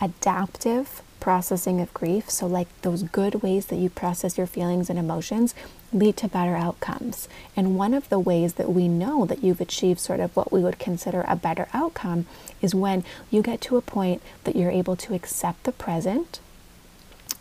adaptive 0.00 1.02
processing 1.20 1.80
of 1.80 1.92
grief, 1.94 2.30
so 2.30 2.46
like 2.46 2.68
those 2.82 3.02
good 3.02 3.36
ways 3.42 3.66
that 3.66 3.76
you 3.76 3.90
process 3.90 4.38
your 4.38 4.46
feelings 4.46 4.88
and 4.88 4.98
emotions, 4.98 5.54
lead 5.92 6.16
to 6.18 6.28
better 6.28 6.56
outcomes. 6.56 7.28
And 7.56 7.76
one 7.76 7.94
of 7.94 8.08
the 8.08 8.18
ways 8.18 8.54
that 8.54 8.72
we 8.72 8.88
know 8.88 9.24
that 9.26 9.42
you've 9.42 9.60
achieved 9.60 10.00
sort 10.00 10.20
of 10.20 10.34
what 10.36 10.52
we 10.52 10.60
would 10.60 10.78
consider 10.78 11.24
a 11.26 11.36
better 11.36 11.68
outcome 11.72 12.26
is 12.60 12.74
when 12.74 13.04
you 13.30 13.42
get 13.42 13.60
to 13.62 13.76
a 13.76 13.82
point 13.82 14.22
that 14.44 14.56
you're 14.56 14.70
able 14.70 14.96
to 14.96 15.14
accept 15.14 15.64
the 15.64 15.72
present 15.72 16.40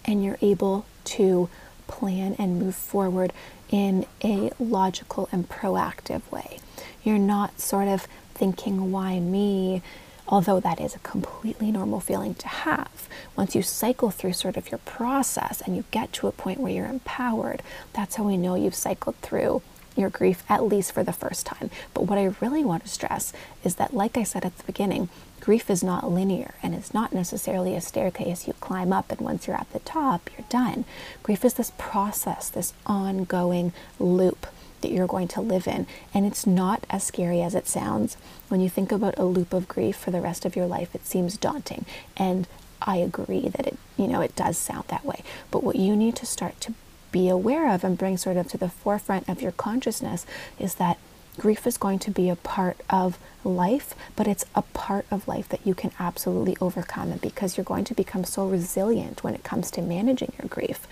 and 0.05 0.23
you're 0.23 0.37
able 0.41 0.85
to 1.05 1.49
plan 1.87 2.35
and 2.37 2.59
move 2.59 2.75
forward 2.75 3.33
in 3.69 4.05
a 4.23 4.51
logical 4.59 5.29
and 5.31 5.49
proactive 5.49 6.29
way. 6.31 6.59
You're 7.03 7.17
not 7.17 7.59
sort 7.59 7.87
of 7.87 8.07
thinking, 8.33 8.91
why 8.91 9.19
me? 9.19 9.81
although 10.27 10.59
that 10.59 10.79
is 10.79 10.95
a 10.95 10.99
completely 10.99 11.71
normal 11.71 11.99
feeling 11.99 12.33
to 12.35 12.47
have. 12.47 13.09
Once 13.35 13.55
you 13.55 13.61
cycle 13.61 14.09
through 14.09 14.33
sort 14.33 14.57
of 14.57 14.71
your 14.71 14.77
process 14.79 15.61
and 15.61 15.75
you 15.75 15.83
get 15.91 16.13
to 16.13 16.27
a 16.27 16.31
point 16.31 16.59
where 16.59 16.71
you're 16.71 16.87
empowered, 16.87 17.61
that's 17.93 18.15
how 18.15 18.23
we 18.23 18.37
know 18.37 18.55
you've 18.55 18.75
cycled 18.75 19.15
through 19.17 19.61
your 19.95 20.09
grief, 20.09 20.43
at 20.49 20.63
least 20.63 20.91
for 20.91 21.03
the 21.03 21.13
first 21.13 21.45
time. 21.45 21.69
But 21.93 22.03
what 22.03 22.17
I 22.17 22.33
really 22.41 22.63
want 22.63 22.83
to 22.83 22.89
stress 22.89 23.33
is 23.63 23.75
that, 23.75 23.93
like 23.93 24.17
I 24.17 24.23
said 24.23 24.45
at 24.45 24.57
the 24.57 24.63
beginning, 24.63 25.09
grief 25.39 25.69
is 25.69 25.83
not 25.83 26.09
linear 26.09 26.53
and 26.63 26.73
it's 26.73 26.93
not 26.93 27.13
necessarily 27.13 27.75
a 27.75 27.81
staircase 27.81 28.47
you 28.47 28.53
climb 28.53 28.93
up 28.93 29.11
and 29.11 29.21
once 29.21 29.47
you're 29.47 29.57
at 29.57 29.71
the 29.73 29.79
top, 29.79 30.29
you're 30.37 30.47
done. 30.49 30.85
Grief 31.21 31.43
is 31.43 31.55
this 31.55 31.71
process, 31.77 32.49
this 32.49 32.73
ongoing 32.85 33.73
loop 33.99 34.47
that 34.83 34.91
you're 34.91 35.07
going 35.07 35.27
to 35.29 35.41
live 35.41 35.67
in. 35.67 35.87
And 36.13 36.25
it's 36.25 36.45
not 36.45 36.85
as 36.89 37.03
scary 37.03 37.41
as 37.41 37.55
it 37.55 37.67
sounds. 37.67 38.15
When 38.49 38.61
you 38.61 38.69
think 38.69 38.91
about 38.91 39.17
a 39.17 39.23
loop 39.23 39.53
of 39.53 39.67
grief 39.67 39.95
for 39.95 40.11
the 40.11 40.21
rest 40.21 40.45
of 40.45 40.55
your 40.55 40.67
life, 40.67 40.93
it 40.93 41.05
seems 41.05 41.37
daunting. 41.37 41.85
And 42.15 42.47
I 42.81 42.97
agree 42.97 43.49
that 43.49 43.65
it, 43.65 43.77
you 43.97 44.07
know, 44.07 44.21
it 44.21 44.35
does 44.35 44.57
sound 44.57 44.85
that 44.89 45.05
way. 45.05 45.23
But 45.51 45.63
what 45.63 45.77
you 45.77 45.95
need 45.95 46.15
to 46.17 46.25
start 46.25 46.59
to 46.61 46.73
be 47.13 47.29
aware 47.29 47.73
of 47.73 47.85
and 47.85 47.97
bring 47.97 48.17
sort 48.17 48.35
of 48.35 48.49
to 48.49 48.57
the 48.57 48.67
forefront 48.67 49.29
of 49.29 49.41
your 49.41 49.53
consciousness 49.53 50.25
is 50.59 50.75
that 50.75 50.97
grief 51.37 51.65
is 51.65 51.77
going 51.77 51.99
to 51.99 52.11
be 52.11 52.29
a 52.29 52.35
part 52.35 52.77
of 52.89 53.17
life, 53.45 53.95
but 54.15 54.27
it's 54.27 54.45
a 54.53 54.61
part 54.61 55.05
of 55.09 55.27
life 55.27 55.47
that 55.49 55.65
you 55.65 55.73
can 55.73 55.91
absolutely 55.99 56.57
overcome. 56.59 57.11
And 57.11 57.21
because 57.21 57.55
you're 57.55 57.63
going 57.63 57.85
to 57.85 57.93
become 57.93 58.25
so 58.25 58.47
resilient 58.47 59.23
when 59.23 59.33
it 59.33 59.43
comes 59.43 59.71
to 59.71 59.81
managing 59.81 60.33
your 60.39 60.49
grief, 60.49 60.87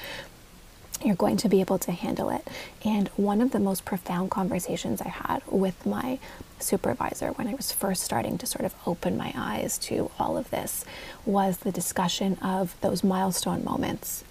you're 1.04 1.16
going 1.16 1.38
to 1.38 1.50
be 1.50 1.60
able 1.60 1.80
to 1.80 1.92
handle 1.92 2.30
it. 2.30 2.48
And 2.86 3.08
one 3.10 3.42
of 3.42 3.51
the 3.51 3.60
most 3.60 3.86
profound 3.86 4.30
conversations 4.30 5.01
I 5.01 5.10
had 5.10 5.42
with 5.48 5.86
my 5.86 6.20
supervisor 6.60 7.30
when 7.32 7.48
I 7.48 7.56
was 7.56 7.72
first 7.72 8.04
starting 8.04 8.38
to 8.38 8.46
sort 8.46 8.66
of 8.66 8.75
open 8.86 9.18
my 9.18 9.34
eyes 9.36 9.78
to 9.80 10.12
all 10.20 10.38
of 10.38 10.51
this 10.51 10.86
was 11.25 11.58
the 11.58 11.72
discussion 11.72 12.38
of 12.42 12.75
those 12.82 13.04
milestone 13.04 13.63
moments. 13.63 14.24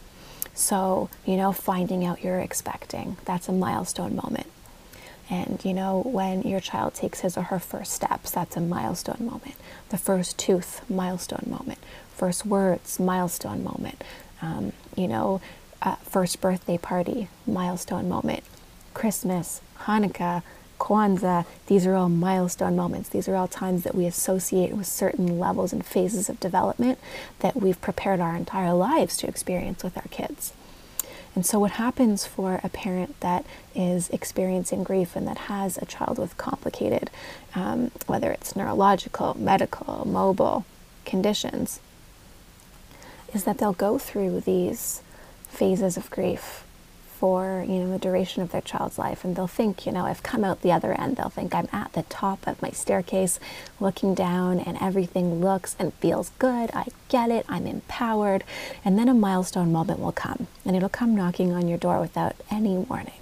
So, 0.54 1.09
you 1.25 1.37
know, 1.37 1.52
finding 1.52 2.04
out 2.04 2.23
you're 2.23 2.40
expecting, 2.40 3.16
that's 3.25 3.49
a 3.49 3.52
milestone 3.52 4.16
moment. 4.16 4.47
And, 5.30 5.64
you 5.64 5.73
know, 5.73 6.02
when 6.04 6.42
your 6.42 6.61
child 6.61 6.95
takes 6.95 7.21
his 7.21 7.37
or 7.37 7.42
her 7.45 7.61
first 7.61 7.92
steps, 7.92 8.33
that's 8.33 8.57
a 8.57 8.61
milestone 8.61 9.25
moment. 9.26 9.54
The 9.90 9.97
first 9.97 10.38
tooth, 10.38 10.88
milestone 10.90 11.47
moment. 11.47 11.78
First 12.14 12.45
words, 12.45 12.99
milestone 12.99 13.62
moment. 13.62 14.02
Um, 14.42 14.73
you 14.97 15.07
know, 15.07 15.40
uh, 15.83 15.97
first 15.97 16.40
birthday 16.40 16.78
party, 16.78 17.28
milestone 17.47 18.09
moment, 18.09 18.42
Christmas, 18.92 19.61
Hanukkah, 19.85 20.42
Kwanzaa, 20.81 21.45
these 21.67 21.87
are 21.87 21.95
all 21.95 22.09
milestone 22.09 22.75
moments. 22.75 23.11
These 23.11 23.29
are 23.29 23.37
all 23.37 23.47
times 23.47 23.85
that 23.85 23.95
we 23.95 24.07
associate 24.07 24.73
with 24.73 24.87
certain 24.87 25.39
levels 25.39 25.73
and 25.73 25.87
phases 25.87 26.29
of 26.29 26.41
development 26.41 26.99
that 27.41 27.55
we've 27.55 27.81
prepared 27.81 28.19
our 28.19 28.35
entire 28.35 28.73
lives 28.73 29.17
to 29.19 29.29
experience 29.29 29.85
with 29.85 29.97
our 29.97 30.09
kids. 30.11 30.53
And 31.37 31.47
so, 31.47 31.61
what 31.61 31.73
happens 31.73 32.27
for 32.27 32.61
a 32.65 32.69
parent 32.69 33.21
that 33.21 33.45
is 33.75 34.09
experiencing 34.09 34.83
grief 34.83 35.15
and 35.15 35.29
that 35.29 35.39
has 35.39 35.79
a 35.79 35.85
child 35.85 36.19
with 36.19 36.37
complicated, 36.37 37.09
um, 37.55 37.93
whether 38.07 38.33
it's 38.33 38.57
neurological, 38.57 39.37
medical, 39.39 40.05
mobile 40.09 40.65
conditions, 41.05 41.79
is 43.33 43.45
that 43.45 43.59
they'll 43.59 43.73
go 43.73 43.97
through 43.97 44.41
these 44.41 45.03
phases 45.49 45.97
of 45.97 46.11
grief 46.11 46.65
for 47.21 47.62
you 47.69 47.81
know 47.81 47.93
the 47.93 47.99
duration 47.99 48.43
of 48.43 48.50
their 48.50 48.62
child's 48.62 48.99
life. 48.99 49.25
And 49.25 49.37
they'll 49.37 49.47
think 49.47 49.85
you 49.85 49.93
know 49.93 50.07
i've 50.07 50.23
come 50.23 50.43
out 50.43 50.62
the 50.62 50.73
other 50.73 50.93
end. 50.95 51.19
They'll 51.19 51.29
think 51.29 51.55
i'm 51.55 51.69
at 51.71 51.93
the 51.93 52.05
top 52.05 52.47
of 52.47 52.61
my 52.62 52.71
staircase 52.71 53.39
looking 53.79 54.15
down 54.15 54.59
and 54.59 54.79
everything 54.81 55.41
looks 55.41 55.77
and 55.79 55.93
feels 55.95 56.31
good. 56.39 56.71
I 56.73 56.87
get 57.11 57.31
it. 57.31 57.45
I'm 57.47 57.67
empowered. 57.67 58.43
And 58.83 58.99
then 58.99 59.09
a 59.09 59.15
milestone 59.15 59.71
moment 59.71 60.00
will 60.00 60.12
come 60.12 60.47
and 60.65 60.75
it'll 60.75 60.89
come 60.89 61.15
knocking 61.15 61.53
on 61.53 61.69
your 61.69 61.77
door 61.77 62.00
without 62.00 62.37
any 62.50 62.79
warning. 62.79 63.21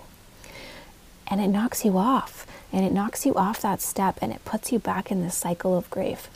And 1.26 1.40
it 1.40 1.48
knocks 1.48 1.84
you 1.84 1.98
off. 1.98 2.46
And 2.72 2.84
it 2.84 2.92
knocks 2.92 3.26
you 3.26 3.34
off 3.34 3.62
that 3.62 3.80
step 3.80 4.18
and 4.22 4.32
it 4.32 4.44
puts 4.44 4.70
you 4.70 4.78
back 4.78 5.10
in 5.10 5.22
this 5.22 5.34
cycle 5.34 5.76
of 5.76 5.90
grief. 5.90 6.28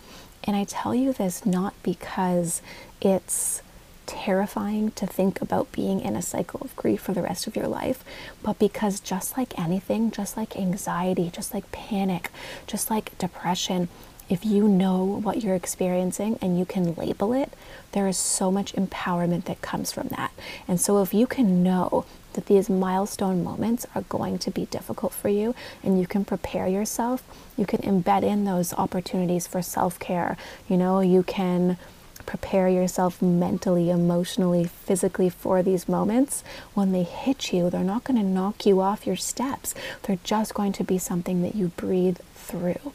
And 0.45 0.57
i 0.57 0.65
tell 0.65 0.95
you 0.95 1.13
this 1.13 1.47
not 1.47 1.75
because 1.85 2.61
it's 3.01 3.63
terrifying 4.07 4.91
to 4.93 5.07
think 5.07 5.41
about 5.41 5.73
being 5.73 6.01
in 6.01 6.17
a 6.17 6.23
cycle 6.23 6.61
of 6.63 6.75
grief 6.77 7.01
for 7.01 7.13
the 7.13 7.23
rest 7.23 7.47
of 7.47 7.57
your 7.57 7.69
life, 7.69 8.05
but 8.43 8.59
because 8.59 9.01
just 9.01 9.37
like 9.37 9.59
anything, 9.59 10.11
just 10.11 10.37
like 10.37 10.57
anxiety, 10.57 11.31
just 11.31 11.55
like 11.55 11.71
panic, 11.73 12.31
just 12.67 12.91
like 12.91 13.17
depression, 13.19 13.89
if 14.29 14.45
you 14.47 14.67
know 14.67 15.05
what 15.05 15.43
you're 15.43 15.55
experiencing 15.55 16.39
and 16.41 16.59
you 16.59 16.65
can 16.65 16.95
label 16.95 17.33
it, 17.33 17.53
there 17.93 18.09
is 18.09 18.17
so 18.17 18.51
much 18.51 18.73
empowerment 18.75 19.45
that 19.45 19.61
comes 19.61 19.93
from 19.93 20.09
that. 20.09 20.33
And 20.67 20.81
so, 20.81 21.03
if 21.03 21.13
you 21.13 21.27
can 21.27 21.63
know 21.63 22.07
that 22.33 22.47
these 22.47 22.71
milestone 22.71 23.45
moments 23.45 23.87
are 23.95 24.03
going 24.03 24.39
to 24.39 24.51
be 24.51 24.65
difficult 24.67 25.13
for 25.13 25.29
you 25.29 25.55
and 25.83 26.01
you 26.01 26.07
can 26.07 26.25
prepare 26.25 26.67
yourself, 26.67 27.23
you 27.59 27.67
can 27.67 27.81
embed 27.83 28.23
in 28.23 28.45
those 28.45 28.73
opportunities 28.75 29.47
for 29.47 29.61
self 29.61 29.99
care. 29.99 30.37
You 30.69 30.79
know, 30.79 31.01
you 31.01 31.23
can 31.23 31.77
prepare 32.23 32.69
yourself 32.69 33.21
mentally, 33.21 33.91
emotionally, 33.91 34.65
physically 34.65 35.29
for 35.29 35.63
these 35.63 35.89
moments, 35.89 36.43
when 36.75 36.93
they 36.93 37.03
hit 37.03 37.53
you, 37.53 37.71
they're 37.71 37.85
not 37.85 38.05
going 38.05 38.19
to 38.19 38.27
knock 38.27 38.67
you 38.67 38.81
off 38.81 39.07
your 39.07 39.17
steps. 39.17 39.75
They're 40.03 40.19
just 40.25 40.55
going 40.55 40.73
to 40.75 40.85
be 40.85 40.99
something 40.99 41.43
that 41.43 41.55
you 41.55 41.69
breathe 41.69 42.19
through. 42.35 42.93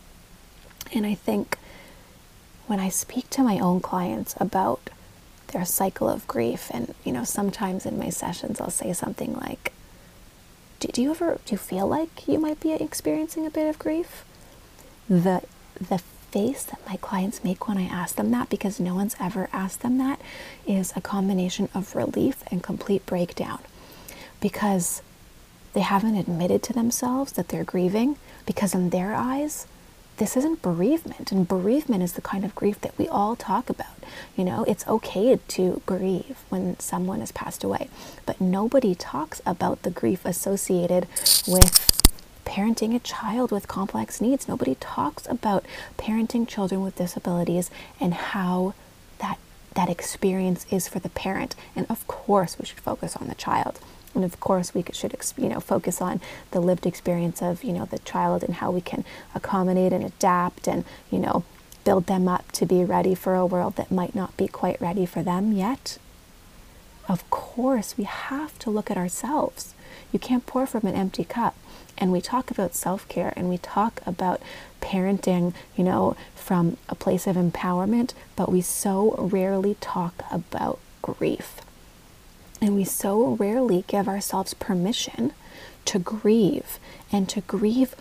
And 0.93 1.05
I 1.05 1.13
think 1.13 1.57
when 2.67 2.79
I 2.79 2.89
speak 2.89 3.29
to 3.31 3.43
my 3.43 3.59
own 3.59 3.79
clients 3.81 4.35
about 4.39 4.89
their 5.47 5.65
cycle 5.65 6.09
of 6.09 6.27
grief, 6.27 6.69
and 6.73 6.93
you 7.03 7.11
know, 7.11 7.23
sometimes 7.23 7.85
in 7.85 7.97
my 7.97 8.09
sessions 8.09 8.59
I'll 8.59 8.69
say 8.69 8.93
something 8.93 9.33
like, 9.33 9.73
do, 10.79 10.89
do 10.89 11.01
you 11.01 11.11
ever 11.11 11.39
do 11.45 11.53
you 11.53 11.57
feel 11.57 11.87
like 11.87 12.27
you 12.27 12.39
might 12.39 12.59
be 12.59 12.73
experiencing 12.73 13.45
a 13.45 13.49
bit 13.49 13.67
of 13.67 13.79
grief? 13.79 14.25
The 15.09 15.41
the 15.79 16.01
face 16.31 16.63
that 16.63 16.85
my 16.87 16.97
clients 16.97 17.43
make 17.43 17.67
when 17.67 17.77
I 17.77 17.85
ask 17.85 18.15
them 18.15 18.31
that, 18.31 18.49
because 18.49 18.79
no 18.79 18.95
one's 18.95 19.15
ever 19.19 19.49
asked 19.53 19.81
them 19.81 19.97
that, 19.97 20.19
is 20.65 20.93
a 20.95 21.01
combination 21.01 21.69
of 21.73 21.95
relief 21.95 22.43
and 22.51 22.63
complete 22.63 23.05
breakdown. 23.05 23.59
Because 24.39 25.01
they 25.73 25.81
haven't 25.81 26.15
admitted 26.15 26.63
to 26.63 26.73
themselves 26.73 27.33
that 27.33 27.49
they're 27.49 27.63
grieving, 27.63 28.17
because 28.45 28.73
in 28.73 28.89
their 28.89 29.13
eyes, 29.13 29.67
this 30.17 30.35
isn't 30.35 30.61
bereavement 30.61 31.31
and 31.31 31.47
bereavement 31.47 32.03
is 32.03 32.13
the 32.13 32.21
kind 32.21 32.43
of 32.43 32.55
grief 32.55 32.81
that 32.81 32.97
we 32.97 33.07
all 33.07 33.35
talk 33.35 33.69
about 33.69 33.87
you 34.35 34.43
know 34.43 34.63
it's 34.63 34.87
okay 34.87 35.39
to 35.47 35.81
grieve 35.85 36.37
when 36.49 36.77
someone 36.79 37.19
has 37.19 37.31
passed 37.31 37.63
away 37.63 37.87
but 38.25 38.41
nobody 38.41 38.95
talks 38.95 39.41
about 39.45 39.81
the 39.83 39.91
grief 39.91 40.25
associated 40.25 41.07
with 41.47 41.96
parenting 42.47 42.95
a 42.95 42.99
child 42.99 43.51
with 43.51 43.67
complex 43.67 44.21
needs 44.21 44.47
nobody 44.47 44.75
talks 44.79 45.27
about 45.27 45.65
parenting 45.97 46.47
children 46.47 46.81
with 46.81 46.95
disabilities 46.95 47.69
and 47.99 48.13
how 48.13 48.73
that 49.19 49.37
that 49.75 49.89
experience 49.89 50.65
is 50.71 50.87
for 50.87 50.99
the 50.99 51.09
parent 51.09 51.55
and 51.75 51.85
of 51.89 52.07
course 52.07 52.57
we 52.57 52.65
should 52.65 52.79
focus 52.79 53.15
on 53.17 53.27
the 53.27 53.35
child 53.35 53.79
and 54.17 54.25
of 54.25 54.39
course, 54.39 54.73
we 54.73 54.83
should 54.93 55.15
you 55.37 55.47
know 55.47 55.59
focus 55.59 56.01
on 56.01 56.19
the 56.49 56.59
lived 56.59 56.87
experience 56.87 57.39
of 57.41 57.63
you 57.63 57.71
know 57.71 57.85
the 57.85 57.99
child 57.99 58.43
and 58.43 58.55
how 58.55 58.71
we 58.71 58.81
can 58.81 59.05
accommodate 59.35 59.93
and 59.93 60.03
adapt 60.03 60.67
and 60.67 60.83
you 61.11 61.19
know 61.19 61.43
build 61.85 62.07
them 62.07 62.27
up 62.27 62.51
to 62.53 62.65
be 62.65 62.83
ready 62.83 63.13
for 63.13 63.35
a 63.35 63.45
world 63.45 63.75
that 63.75 63.91
might 63.91 64.15
not 64.15 64.35
be 64.35 64.47
quite 64.47 64.81
ready 64.81 65.05
for 65.05 65.21
them 65.21 65.53
yet. 65.53 65.99
Of 67.07 67.29
course, 67.29 67.95
we 67.95 68.05
have 68.05 68.57
to 68.59 68.71
look 68.71 68.89
at 68.89 68.97
ourselves. 68.97 69.75
You 70.11 70.19
can't 70.19 70.45
pour 70.45 70.65
from 70.65 70.85
an 70.85 70.95
empty 70.95 71.23
cup. 71.23 71.55
And 71.97 72.11
we 72.11 72.21
talk 72.21 72.51
about 72.51 72.75
self 72.75 73.07
care 73.07 73.33
and 73.35 73.49
we 73.49 73.57
talk 73.57 74.01
about 74.05 74.41
parenting, 74.81 75.53
you 75.75 75.83
know, 75.83 76.15
from 76.35 76.77
a 76.89 76.95
place 76.95 77.27
of 77.27 77.35
empowerment, 77.35 78.13
but 78.35 78.51
we 78.51 78.61
so 78.61 79.15
rarely 79.17 79.75
talk 79.81 80.23
about 80.31 80.79
grief. 81.01 81.61
And 82.61 82.75
we 82.75 82.83
so 82.83 83.35
rarely 83.35 83.83
give 83.87 84.07
ourselves 84.07 84.53
permission 84.53 85.33
to 85.85 85.99
grieve 85.99 86.79
and 87.11 87.29
to 87.29 87.41
grieve 87.41 87.95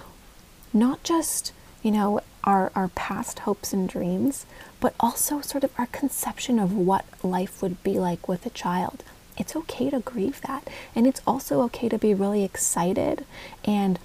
not 0.73 1.03
just, 1.03 1.53
you 1.83 1.91
know, 1.91 2.21
our, 2.45 2.71
our 2.75 2.89
past 2.89 3.41
hopes 3.41 3.73
and 3.73 3.89
dreams, 3.89 4.47
but 4.81 4.95
also 5.01 5.41
sort 5.41 5.65
of 5.65 5.73
our 5.79 5.87
conception 5.87 6.59
of 6.59 6.73
what 6.73 7.05
life 7.23 7.61
would 7.61 7.83
be 7.83 7.99
like 7.99 8.29
with 8.29 8.47
a 8.47 8.51
child. 8.51 9.03
It's 9.39 9.57
okay 9.57 9.91
to 9.91 10.01
grieve 10.01 10.41
that. 10.43 10.69
And 10.95 11.07
it's 11.07 11.23
also 11.27 11.63
okay 11.63 11.89
to 11.89 11.99
be 11.99 12.15
really 12.15 12.45
excited 12.45 13.25
and 13.65 13.99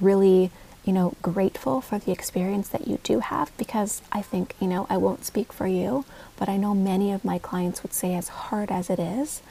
really, 0.00 0.50
you 0.84 0.92
know, 0.92 1.14
grateful 1.22 1.80
for 1.80 1.98
the 1.98 2.12
experience 2.12 2.68
that 2.68 2.88
you 2.88 2.98
do 3.02 3.20
have 3.20 3.56
because 3.56 4.00
I 4.12 4.22
think, 4.22 4.54
you 4.60 4.66
know, 4.66 4.86
I 4.88 4.96
won't 4.96 5.24
speak 5.24 5.52
for 5.52 5.66
you, 5.66 6.04
but 6.36 6.48
I 6.48 6.56
know 6.56 6.74
many 6.74 7.12
of 7.12 7.24
my 7.24 7.38
clients 7.38 7.82
would 7.82 7.92
say, 7.92 8.14
as 8.14 8.28
hard 8.28 8.70
as 8.70 8.88
it 8.88 8.98
is, 8.98 9.42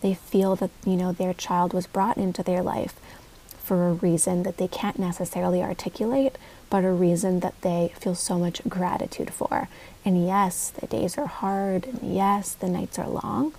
they 0.00 0.14
feel 0.14 0.56
that, 0.56 0.70
you 0.86 0.96
know, 0.96 1.12
their 1.12 1.34
child 1.34 1.74
was 1.74 1.86
brought 1.86 2.16
into 2.16 2.42
their 2.42 2.62
life 2.62 2.94
for 3.58 3.88
a 3.88 3.92
reason 3.92 4.42
that 4.44 4.56
they 4.56 4.66
can't 4.66 4.98
necessarily 4.98 5.62
articulate, 5.62 6.36
but 6.70 6.84
a 6.84 6.90
reason 6.90 7.40
that 7.40 7.60
they 7.60 7.92
feel 8.00 8.14
so 8.14 8.38
much 8.38 8.62
gratitude 8.68 9.32
for. 9.32 9.68
And 10.04 10.26
yes, 10.26 10.70
the 10.70 10.86
days 10.86 11.18
are 11.18 11.26
hard, 11.26 11.86
and 11.86 12.14
yes, 12.14 12.54
the 12.54 12.68
nights 12.68 12.98
are 12.98 13.08
long, 13.08 13.52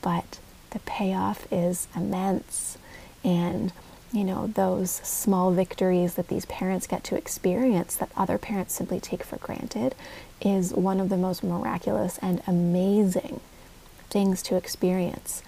but 0.00 0.38
the 0.76 0.80
payoff 0.80 1.50
is 1.50 1.88
immense. 1.96 2.76
And, 3.24 3.72
you 4.12 4.24
know, 4.24 4.48
those 4.48 4.90
small 4.90 5.50
victories 5.50 6.16
that 6.16 6.28
these 6.28 6.44
parents 6.44 6.86
get 6.86 7.02
to 7.04 7.16
experience 7.16 7.96
that 7.96 8.10
other 8.14 8.36
parents 8.36 8.74
simply 8.74 9.00
take 9.00 9.24
for 9.24 9.38
granted 9.38 9.94
is 10.42 10.74
one 10.74 11.00
of 11.00 11.08
the 11.08 11.16
most 11.16 11.42
miraculous 11.42 12.18
and 12.18 12.42
amazing 12.46 13.40
things 14.10 14.42
to 14.42 14.56
experience. 14.56 15.42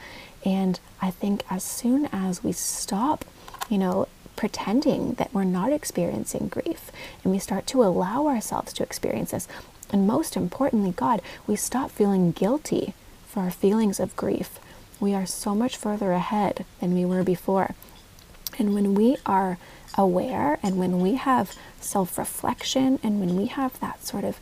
And 0.46 0.80
I 1.02 1.10
think 1.10 1.42
as 1.50 1.62
soon 1.62 2.08
as 2.10 2.42
we 2.42 2.52
stop, 2.52 3.26
you 3.68 3.76
know, 3.76 4.08
pretending 4.34 5.12
that 5.14 5.34
we're 5.34 5.44
not 5.44 5.74
experiencing 5.74 6.48
grief 6.48 6.90
and 7.22 7.30
we 7.30 7.38
start 7.38 7.66
to 7.66 7.82
allow 7.84 8.28
ourselves 8.28 8.72
to 8.72 8.82
experience 8.82 9.32
this, 9.32 9.46
and 9.90 10.06
most 10.06 10.36
importantly, 10.38 10.92
God, 10.92 11.20
we 11.46 11.54
stop 11.54 11.90
feeling 11.90 12.32
guilty 12.32 12.94
for 13.26 13.40
our 13.40 13.50
feelings 13.50 14.00
of 14.00 14.16
grief. 14.16 14.58
We 15.00 15.14
are 15.14 15.26
so 15.26 15.54
much 15.54 15.76
further 15.76 16.12
ahead 16.12 16.64
than 16.80 16.94
we 16.94 17.04
were 17.04 17.22
before. 17.22 17.74
And 18.58 18.74
when 18.74 18.94
we 18.94 19.16
are 19.24 19.58
aware 19.96 20.58
and 20.62 20.78
when 20.78 21.00
we 21.00 21.14
have 21.14 21.54
self 21.80 22.18
reflection 22.18 22.98
and 23.02 23.20
when 23.20 23.36
we 23.36 23.46
have 23.46 23.78
that 23.80 24.04
sort 24.04 24.24
of 24.24 24.38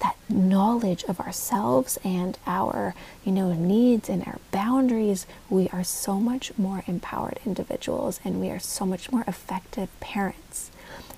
that 0.00 0.16
knowledge 0.28 1.04
of 1.04 1.20
ourselves 1.20 1.98
and 2.02 2.36
our 2.46 2.94
you 3.24 3.30
know 3.30 3.52
needs 3.52 4.08
and 4.08 4.26
our 4.26 4.38
boundaries 4.50 5.26
we 5.48 5.68
are 5.68 5.84
so 5.84 6.18
much 6.18 6.52
more 6.58 6.82
empowered 6.88 7.38
individuals 7.46 8.18
and 8.24 8.40
we 8.40 8.50
are 8.50 8.58
so 8.58 8.84
much 8.84 9.12
more 9.12 9.24
effective 9.28 9.88
parents 10.00 10.71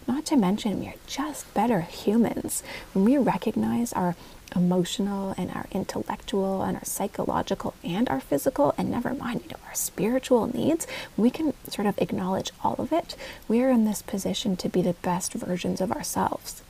not 0.06 0.24
to 0.26 0.36
mention 0.36 0.80
we 0.80 0.88
are 0.88 0.94
just 1.06 1.52
better 1.54 1.82
humans. 1.82 2.62
When 2.92 3.04
we 3.04 3.18
recognize 3.18 3.92
our 3.92 4.16
emotional 4.54 5.34
and 5.36 5.50
our 5.50 5.66
intellectual 5.72 6.62
and 6.62 6.76
our 6.76 6.84
psychological 6.84 7.74
and 7.82 8.08
our 8.08 8.20
physical 8.20 8.74
and 8.78 8.90
never 8.90 9.12
mind 9.14 9.40
you 9.42 9.48
know 9.48 9.56
our 9.66 9.74
spiritual 9.74 10.46
needs 10.54 10.86
we 11.16 11.28
can 11.28 11.52
sort 11.66 11.86
of 11.86 11.98
acknowledge 11.98 12.50
all 12.62 12.76
of 12.78 12.92
it. 12.92 13.16
We 13.48 13.62
are 13.62 13.70
in 13.70 13.84
this 13.84 14.02
position 14.02 14.56
to 14.58 14.68
be 14.68 14.82
the 14.82 14.92
best 14.94 15.32
versions 15.32 15.80
of 15.80 15.90
ourselves. 15.90 16.62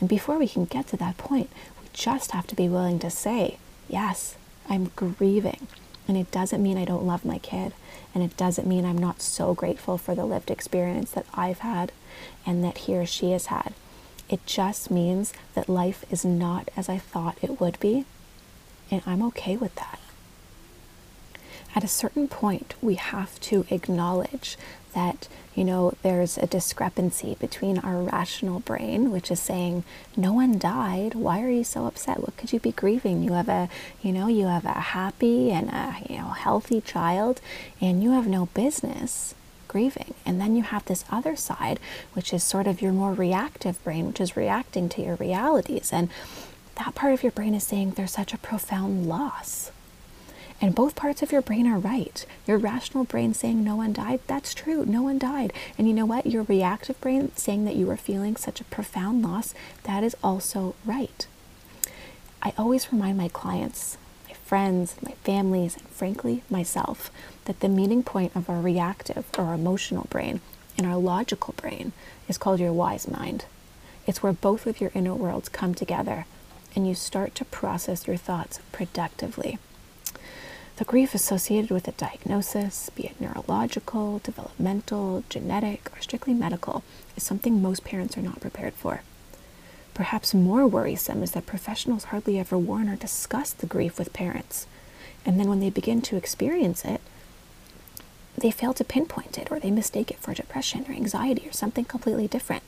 And 0.00 0.08
before 0.08 0.38
we 0.38 0.48
can 0.48 0.64
get 0.64 0.88
to 0.88 0.96
that 0.98 1.18
point, 1.18 1.50
we 1.80 1.88
just 1.92 2.32
have 2.32 2.46
to 2.48 2.56
be 2.56 2.68
willing 2.68 2.98
to 3.00 3.10
say, 3.10 3.58
yes, 3.88 4.36
I'm 4.68 4.90
grieving. 4.96 5.66
And 6.06 6.16
it 6.16 6.30
doesn't 6.30 6.62
mean 6.62 6.76
I 6.76 6.84
don't 6.84 7.06
love 7.06 7.24
my 7.24 7.38
kid. 7.38 7.72
And 8.14 8.22
it 8.22 8.36
doesn't 8.36 8.68
mean 8.68 8.84
I'm 8.84 8.98
not 8.98 9.22
so 9.22 9.54
grateful 9.54 9.98
for 9.98 10.14
the 10.14 10.24
lived 10.24 10.50
experience 10.50 11.10
that 11.12 11.26
I've 11.34 11.60
had 11.60 11.92
and 12.46 12.62
that 12.62 12.78
he 12.78 12.96
or 12.96 13.06
she 13.06 13.32
has 13.32 13.46
had. 13.46 13.74
It 14.28 14.44
just 14.46 14.90
means 14.90 15.32
that 15.54 15.68
life 15.68 16.04
is 16.10 16.24
not 16.24 16.68
as 16.76 16.88
I 16.88 16.98
thought 16.98 17.38
it 17.42 17.60
would 17.60 17.78
be. 17.80 18.04
And 18.90 19.02
I'm 19.06 19.22
okay 19.22 19.56
with 19.56 19.74
that. 19.76 19.98
At 21.74 21.84
a 21.84 21.88
certain 21.88 22.28
point, 22.28 22.74
we 22.80 22.94
have 22.94 23.40
to 23.40 23.66
acknowledge 23.68 24.56
that 24.94 25.26
you 25.56 25.64
know 25.64 25.92
there's 26.02 26.38
a 26.38 26.46
discrepancy 26.46 27.36
between 27.40 27.78
our 27.78 28.00
rational 28.00 28.60
brain 28.60 29.10
which 29.10 29.30
is 29.30 29.40
saying 29.40 29.82
no 30.16 30.32
one 30.32 30.58
died. 30.58 31.14
Why 31.14 31.42
are 31.42 31.50
you 31.50 31.64
so 31.64 31.86
upset? 31.86 32.20
What 32.20 32.36
could 32.36 32.52
you 32.52 32.60
be 32.60 32.72
grieving? 32.72 33.22
You 33.22 33.32
have 33.32 33.48
a 33.48 33.68
you 34.02 34.12
know 34.12 34.28
you 34.28 34.46
have 34.46 34.64
a 34.64 34.72
happy 34.72 35.50
and 35.50 35.68
a 35.70 35.96
you 36.08 36.18
know 36.18 36.28
healthy 36.28 36.80
child 36.80 37.40
and 37.80 38.02
you 38.02 38.12
have 38.12 38.28
no 38.28 38.46
business 38.54 39.34
grieving. 39.66 40.14
And 40.24 40.40
then 40.40 40.54
you 40.54 40.62
have 40.62 40.84
this 40.84 41.04
other 41.10 41.34
side 41.34 41.80
which 42.12 42.32
is 42.32 42.44
sort 42.44 42.68
of 42.68 42.80
your 42.80 42.92
more 42.92 43.12
reactive 43.12 43.82
brain 43.82 44.06
which 44.06 44.20
is 44.20 44.36
reacting 44.36 44.88
to 44.90 45.02
your 45.02 45.16
realities. 45.16 45.90
And 45.92 46.08
that 46.76 46.94
part 46.94 47.14
of 47.14 47.22
your 47.24 47.32
brain 47.32 47.54
is 47.54 47.64
saying 47.64 47.92
there's 47.92 48.12
such 48.12 48.32
a 48.32 48.38
profound 48.38 49.06
loss 49.08 49.72
and 50.60 50.74
both 50.74 50.94
parts 50.94 51.22
of 51.22 51.32
your 51.32 51.42
brain 51.42 51.66
are 51.66 51.78
right. 51.78 52.24
Your 52.46 52.58
rational 52.58 53.04
brain 53.04 53.34
saying 53.34 53.62
no 53.62 53.76
one 53.76 53.92
died, 53.92 54.20
that's 54.26 54.54
true, 54.54 54.84
no 54.84 55.02
one 55.02 55.18
died. 55.18 55.52
And 55.76 55.86
you 55.86 55.94
know 55.94 56.06
what? 56.06 56.26
Your 56.26 56.44
reactive 56.44 57.00
brain 57.00 57.32
saying 57.36 57.64
that 57.64 57.76
you 57.76 57.86
were 57.86 57.96
feeling 57.96 58.36
such 58.36 58.60
a 58.60 58.64
profound 58.64 59.22
loss, 59.22 59.54
that 59.82 60.04
is 60.04 60.16
also 60.22 60.74
right. 60.84 61.26
I 62.42 62.52
always 62.58 62.92
remind 62.92 63.18
my 63.18 63.28
clients, 63.28 63.96
my 64.28 64.34
friends, 64.34 64.96
my 65.02 65.12
families, 65.24 65.76
and 65.76 65.88
frankly, 65.88 66.42
myself, 66.50 67.10
that 67.46 67.60
the 67.60 67.68
meeting 67.68 68.02
point 68.02 68.34
of 68.36 68.48
our 68.48 68.60
reactive 68.60 69.24
or 69.38 69.54
emotional 69.54 70.06
brain 70.10 70.40
and 70.76 70.86
our 70.86 70.96
logical 70.96 71.54
brain 71.56 71.92
is 72.28 72.38
called 72.38 72.60
your 72.60 72.72
wise 72.72 73.08
mind. 73.08 73.46
It's 74.06 74.22
where 74.22 74.32
both 74.32 74.66
of 74.66 74.80
your 74.80 74.90
inner 74.94 75.14
worlds 75.14 75.48
come 75.48 75.74
together 75.74 76.26
and 76.76 76.86
you 76.86 76.94
start 76.94 77.34
to 77.36 77.44
process 77.44 78.06
your 78.06 78.16
thoughts 78.16 78.60
productively. 78.72 79.58
The 80.76 80.84
grief 80.84 81.14
associated 81.14 81.70
with 81.70 81.86
a 81.86 81.92
diagnosis, 81.92 82.90
be 82.90 83.04
it 83.06 83.20
neurological, 83.20 84.18
developmental, 84.18 85.22
genetic, 85.28 85.88
or 85.96 86.00
strictly 86.00 86.34
medical, 86.34 86.82
is 87.16 87.22
something 87.22 87.62
most 87.62 87.84
parents 87.84 88.18
are 88.18 88.22
not 88.22 88.40
prepared 88.40 88.74
for. 88.74 89.02
Perhaps 89.94 90.34
more 90.34 90.66
worrisome 90.66 91.22
is 91.22 91.30
that 91.30 91.46
professionals 91.46 92.04
hardly 92.04 92.40
ever 92.40 92.58
warn 92.58 92.88
or 92.88 92.96
discuss 92.96 93.52
the 93.52 93.68
grief 93.68 94.00
with 94.00 94.12
parents. 94.12 94.66
And 95.24 95.38
then 95.38 95.48
when 95.48 95.60
they 95.60 95.70
begin 95.70 96.02
to 96.02 96.16
experience 96.16 96.84
it, 96.84 97.00
they 98.36 98.50
fail 98.50 98.74
to 98.74 98.82
pinpoint 98.82 99.38
it 99.38 99.52
or 99.52 99.60
they 99.60 99.70
mistake 99.70 100.10
it 100.10 100.18
for 100.18 100.34
depression 100.34 100.86
or 100.88 100.92
anxiety 100.92 101.46
or 101.46 101.52
something 101.52 101.84
completely 101.84 102.26
different. 102.26 102.64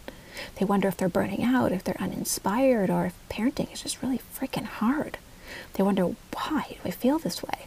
They 0.61 0.65
wonder 0.65 0.87
if 0.87 0.97
they're 0.97 1.09
burning 1.09 1.43
out, 1.43 1.73
if 1.73 1.83
they're 1.83 2.01
uninspired, 2.01 2.89
or 2.89 3.07
if 3.07 3.29
parenting 3.29 3.73
is 3.73 3.83
just 3.83 4.01
really 4.01 4.21
freaking 4.33 4.67
hard. 4.67 5.19
They 5.73 5.83
wonder, 5.83 6.05
why 6.05 6.67
do 6.71 6.77
I 6.85 6.93
feel 6.93 7.19
this 7.19 7.43
way? 7.43 7.67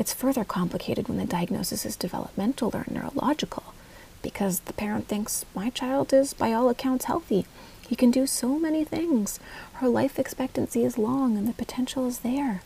It's 0.00 0.14
further 0.14 0.44
complicated 0.44 1.08
when 1.08 1.18
the 1.18 1.26
diagnosis 1.26 1.84
is 1.84 1.94
developmental 1.94 2.70
or 2.74 2.86
neurological 2.90 3.74
because 4.22 4.60
the 4.60 4.72
parent 4.72 5.08
thinks 5.08 5.44
my 5.54 5.68
child 5.68 6.14
is, 6.14 6.32
by 6.32 6.54
all 6.54 6.70
accounts, 6.70 7.04
healthy. 7.04 7.44
He 7.86 7.94
can 7.94 8.10
do 8.10 8.26
so 8.26 8.58
many 8.58 8.82
things. 8.82 9.38
Her 9.74 9.88
life 9.88 10.18
expectancy 10.18 10.84
is 10.84 10.96
long 10.96 11.36
and 11.36 11.46
the 11.46 11.52
potential 11.52 12.08
is 12.08 12.20
there. 12.20 12.62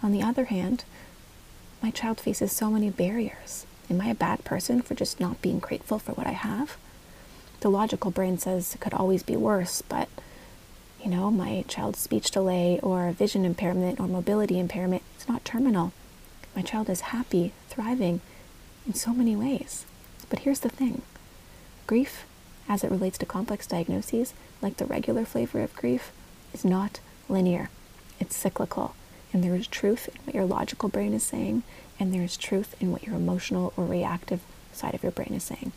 On 0.00 0.12
the 0.12 0.22
other 0.22 0.44
hand, 0.44 0.84
my 1.82 1.90
child 1.90 2.20
faces 2.20 2.52
so 2.52 2.70
many 2.70 2.90
barriers. 2.90 3.66
Am 3.90 4.00
I 4.00 4.10
a 4.10 4.14
bad 4.14 4.44
person 4.44 4.80
for 4.80 4.94
just 4.94 5.18
not 5.18 5.42
being 5.42 5.58
grateful 5.58 5.98
for 5.98 6.12
what 6.12 6.28
I 6.28 6.32
have? 6.32 6.76
the 7.60 7.70
logical 7.70 8.12
brain 8.12 8.38
says 8.38 8.74
it 8.74 8.80
could 8.80 8.94
always 8.94 9.24
be 9.24 9.34
worse, 9.36 9.82
but 9.82 10.08
you 11.02 11.10
know, 11.10 11.32
my 11.32 11.64
child's 11.66 11.98
speech 11.98 12.30
delay 12.30 12.78
or 12.80 13.10
vision 13.10 13.44
impairment 13.44 13.98
or 13.98 14.06
mobility 14.06 14.58
impairment, 14.60 15.02
it's 15.16 15.28
not 15.28 15.44
terminal. 15.44 15.92
My 16.56 16.62
child 16.62 16.88
is 16.88 17.12
happy, 17.12 17.52
thriving 17.68 18.22
in 18.86 18.94
so 18.94 19.12
many 19.12 19.36
ways. 19.36 19.84
But 20.30 20.38
here's 20.40 20.60
the 20.60 20.70
thing 20.70 21.02
grief, 21.86 22.24
as 22.66 22.82
it 22.82 22.90
relates 22.90 23.18
to 23.18 23.26
complex 23.26 23.66
diagnoses, 23.66 24.32
like 24.62 24.78
the 24.78 24.86
regular 24.86 25.26
flavor 25.26 25.60
of 25.60 25.76
grief, 25.76 26.12
is 26.54 26.64
not 26.64 26.98
linear, 27.28 27.68
it's 28.18 28.34
cyclical. 28.34 28.96
And 29.34 29.44
there 29.44 29.54
is 29.54 29.66
truth 29.66 30.08
in 30.08 30.22
what 30.24 30.34
your 30.34 30.46
logical 30.46 30.88
brain 30.88 31.12
is 31.12 31.24
saying, 31.24 31.62
and 32.00 32.14
there 32.14 32.22
is 32.22 32.38
truth 32.38 32.74
in 32.80 32.90
what 32.90 33.04
your 33.04 33.16
emotional 33.16 33.74
or 33.76 33.84
reactive 33.84 34.40
side 34.72 34.94
of 34.94 35.02
your 35.02 35.12
brain 35.12 35.34
is 35.34 35.44
saying. 35.44 35.72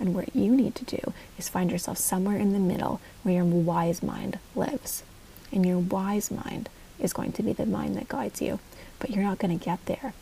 And 0.00 0.14
what 0.14 0.34
you 0.34 0.56
need 0.56 0.74
to 0.76 0.96
do 0.96 1.12
is 1.36 1.50
find 1.50 1.70
yourself 1.70 1.98
somewhere 1.98 2.38
in 2.38 2.54
the 2.54 2.58
middle 2.58 3.02
where 3.22 3.34
your 3.34 3.44
wise 3.44 4.02
mind 4.02 4.38
lives. 4.56 5.02
And 5.52 5.66
your 5.66 5.78
wise 5.78 6.30
mind 6.30 6.70
is 6.98 7.12
going 7.12 7.32
to 7.32 7.42
be 7.42 7.52
the 7.52 7.66
mind 7.66 7.96
that 7.96 8.08
guides 8.08 8.40
you. 8.40 8.60
But 8.98 9.10
you're 9.10 9.24
not 9.24 9.38
going 9.38 9.56
to 9.58 9.62
get 9.62 9.84
there 9.84 10.14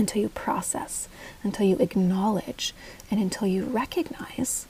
until 0.00 0.22
you 0.22 0.30
process, 0.30 1.08
until 1.42 1.66
you 1.66 1.76
acknowledge, 1.76 2.74
and 3.10 3.20
until 3.20 3.46
you 3.46 3.64
recognize 3.64 4.66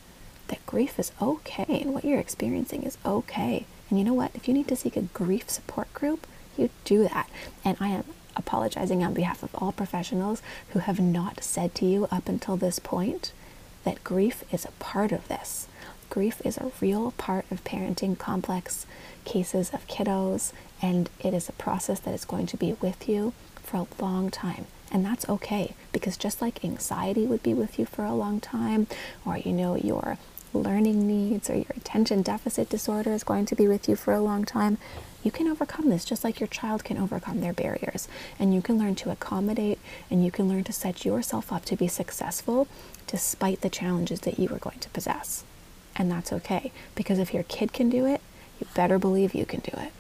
that 0.48 0.66
grief 0.66 0.98
is 0.98 1.12
okay 1.22 1.80
and 1.80 1.94
what 1.94 2.04
you're 2.04 2.18
experiencing 2.18 2.82
is 2.82 2.98
okay. 3.06 3.64
And 3.88 3.98
you 3.98 4.04
know 4.04 4.12
what? 4.12 4.32
If 4.34 4.48
you 4.48 4.54
need 4.54 4.66
to 4.68 4.76
seek 4.76 4.96
a 4.96 5.02
grief 5.02 5.48
support 5.48 5.92
group, 5.94 6.26
you 6.58 6.68
do 6.84 7.04
that. 7.04 7.30
And 7.64 7.76
I 7.78 7.88
am 7.88 8.04
apologizing 8.34 9.04
on 9.04 9.14
behalf 9.14 9.44
of 9.44 9.54
all 9.54 9.70
professionals 9.70 10.42
who 10.70 10.80
have 10.80 10.98
not 10.98 11.44
said 11.44 11.76
to 11.76 11.86
you 11.86 12.08
up 12.10 12.28
until 12.28 12.56
this 12.56 12.80
point 12.80 13.32
that 13.84 14.02
grief 14.02 14.42
is 14.52 14.64
a 14.64 14.72
part 14.82 15.12
of 15.12 15.28
this. 15.28 15.68
Grief 16.10 16.44
is 16.44 16.58
a 16.58 16.72
real 16.80 17.12
part 17.12 17.44
of 17.52 17.62
parenting 17.62 18.18
complex 18.18 18.84
cases 19.24 19.70
of 19.72 19.86
kiddos, 19.86 20.52
and 20.82 21.08
it 21.20 21.32
is 21.32 21.48
a 21.48 21.52
process 21.52 22.00
that 22.00 22.14
is 22.14 22.24
going 22.24 22.46
to 22.46 22.56
be 22.56 22.72
with 22.80 23.08
you 23.08 23.32
for 23.62 23.76
a 23.76 24.02
long 24.02 24.28
time. 24.28 24.66
And 24.90 25.04
that's 25.04 25.28
okay 25.28 25.74
because 25.92 26.16
just 26.16 26.42
like 26.42 26.64
anxiety 26.64 27.26
would 27.26 27.42
be 27.42 27.54
with 27.54 27.78
you 27.78 27.86
for 27.86 28.04
a 28.04 28.14
long 28.14 28.40
time, 28.40 28.86
or 29.24 29.36
you 29.36 29.52
know, 29.52 29.76
your 29.76 30.18
learning 30.52 31.06
needs 31.06 31.48
or 31.48 31.54
your 31.54 31.72
attention 31.76 32.22
deficit 32.22 32.68
disorder 32.68 33.12
is 33.12 33.22
going 33.22 33.46
to 33.46 33.54
be 33.54 33.68
with 33.68 33.88
you 33.88 33.96
for 33.96 34.12
a 34.12 34.20
long 34.20 34.44
time, 34.44 34.78
you 35.22 35.30
can 35.30 35.46
overcome 35.46 35.90
this 35.90 36.04
just 36.04 36.24
like 36.24 36.40
your 36.40 36.48
child 36.48 36.82
can 36.82 36.98
overcome 36.98 37.40
their 37.40 37.52
barriers. 37.52 38.08
And 38.38 38.54
you 38.54 38.62
can 38.62 38.78
learn 38.78 38.94
to 38.96 39.10
accommodate 39.10 39.78
and 40.10 40.24
you 40.24 40.30
can 40.30 40.48
learn 40.48 40.64
to 40.64 40.72
set 40.72 41.04
yourself 41.04 41.52
up 41.52 41.64
to 41.66 41.76
be 41.76 41.88
successful 41.88 42.66
despite 43.06 43.60
the 43.60 43.70
challenges 43.70 44.20
that 44.20 44.38
you 44.38 44.48
are 44.48 44.58
going 44.58 44.78
to 44.80 44.88
possess. 44.90 45.44
And 45.94 46.10
that's 46.10 46.32
okay 46.32 46.72
because 46.94 47.18
if 47.18 47.34
your 47.34 47.42
kid 47.44 47.72
can 47.72 47.90
do 47.90 48.06
it, 48.06 48.20
you 48.58 48.66
better 48.74 48.98
believe 48.98 49.34
you 49.34 49.44
can 49.44 49.60
do 49.60 49.72
it. 49.74 49.92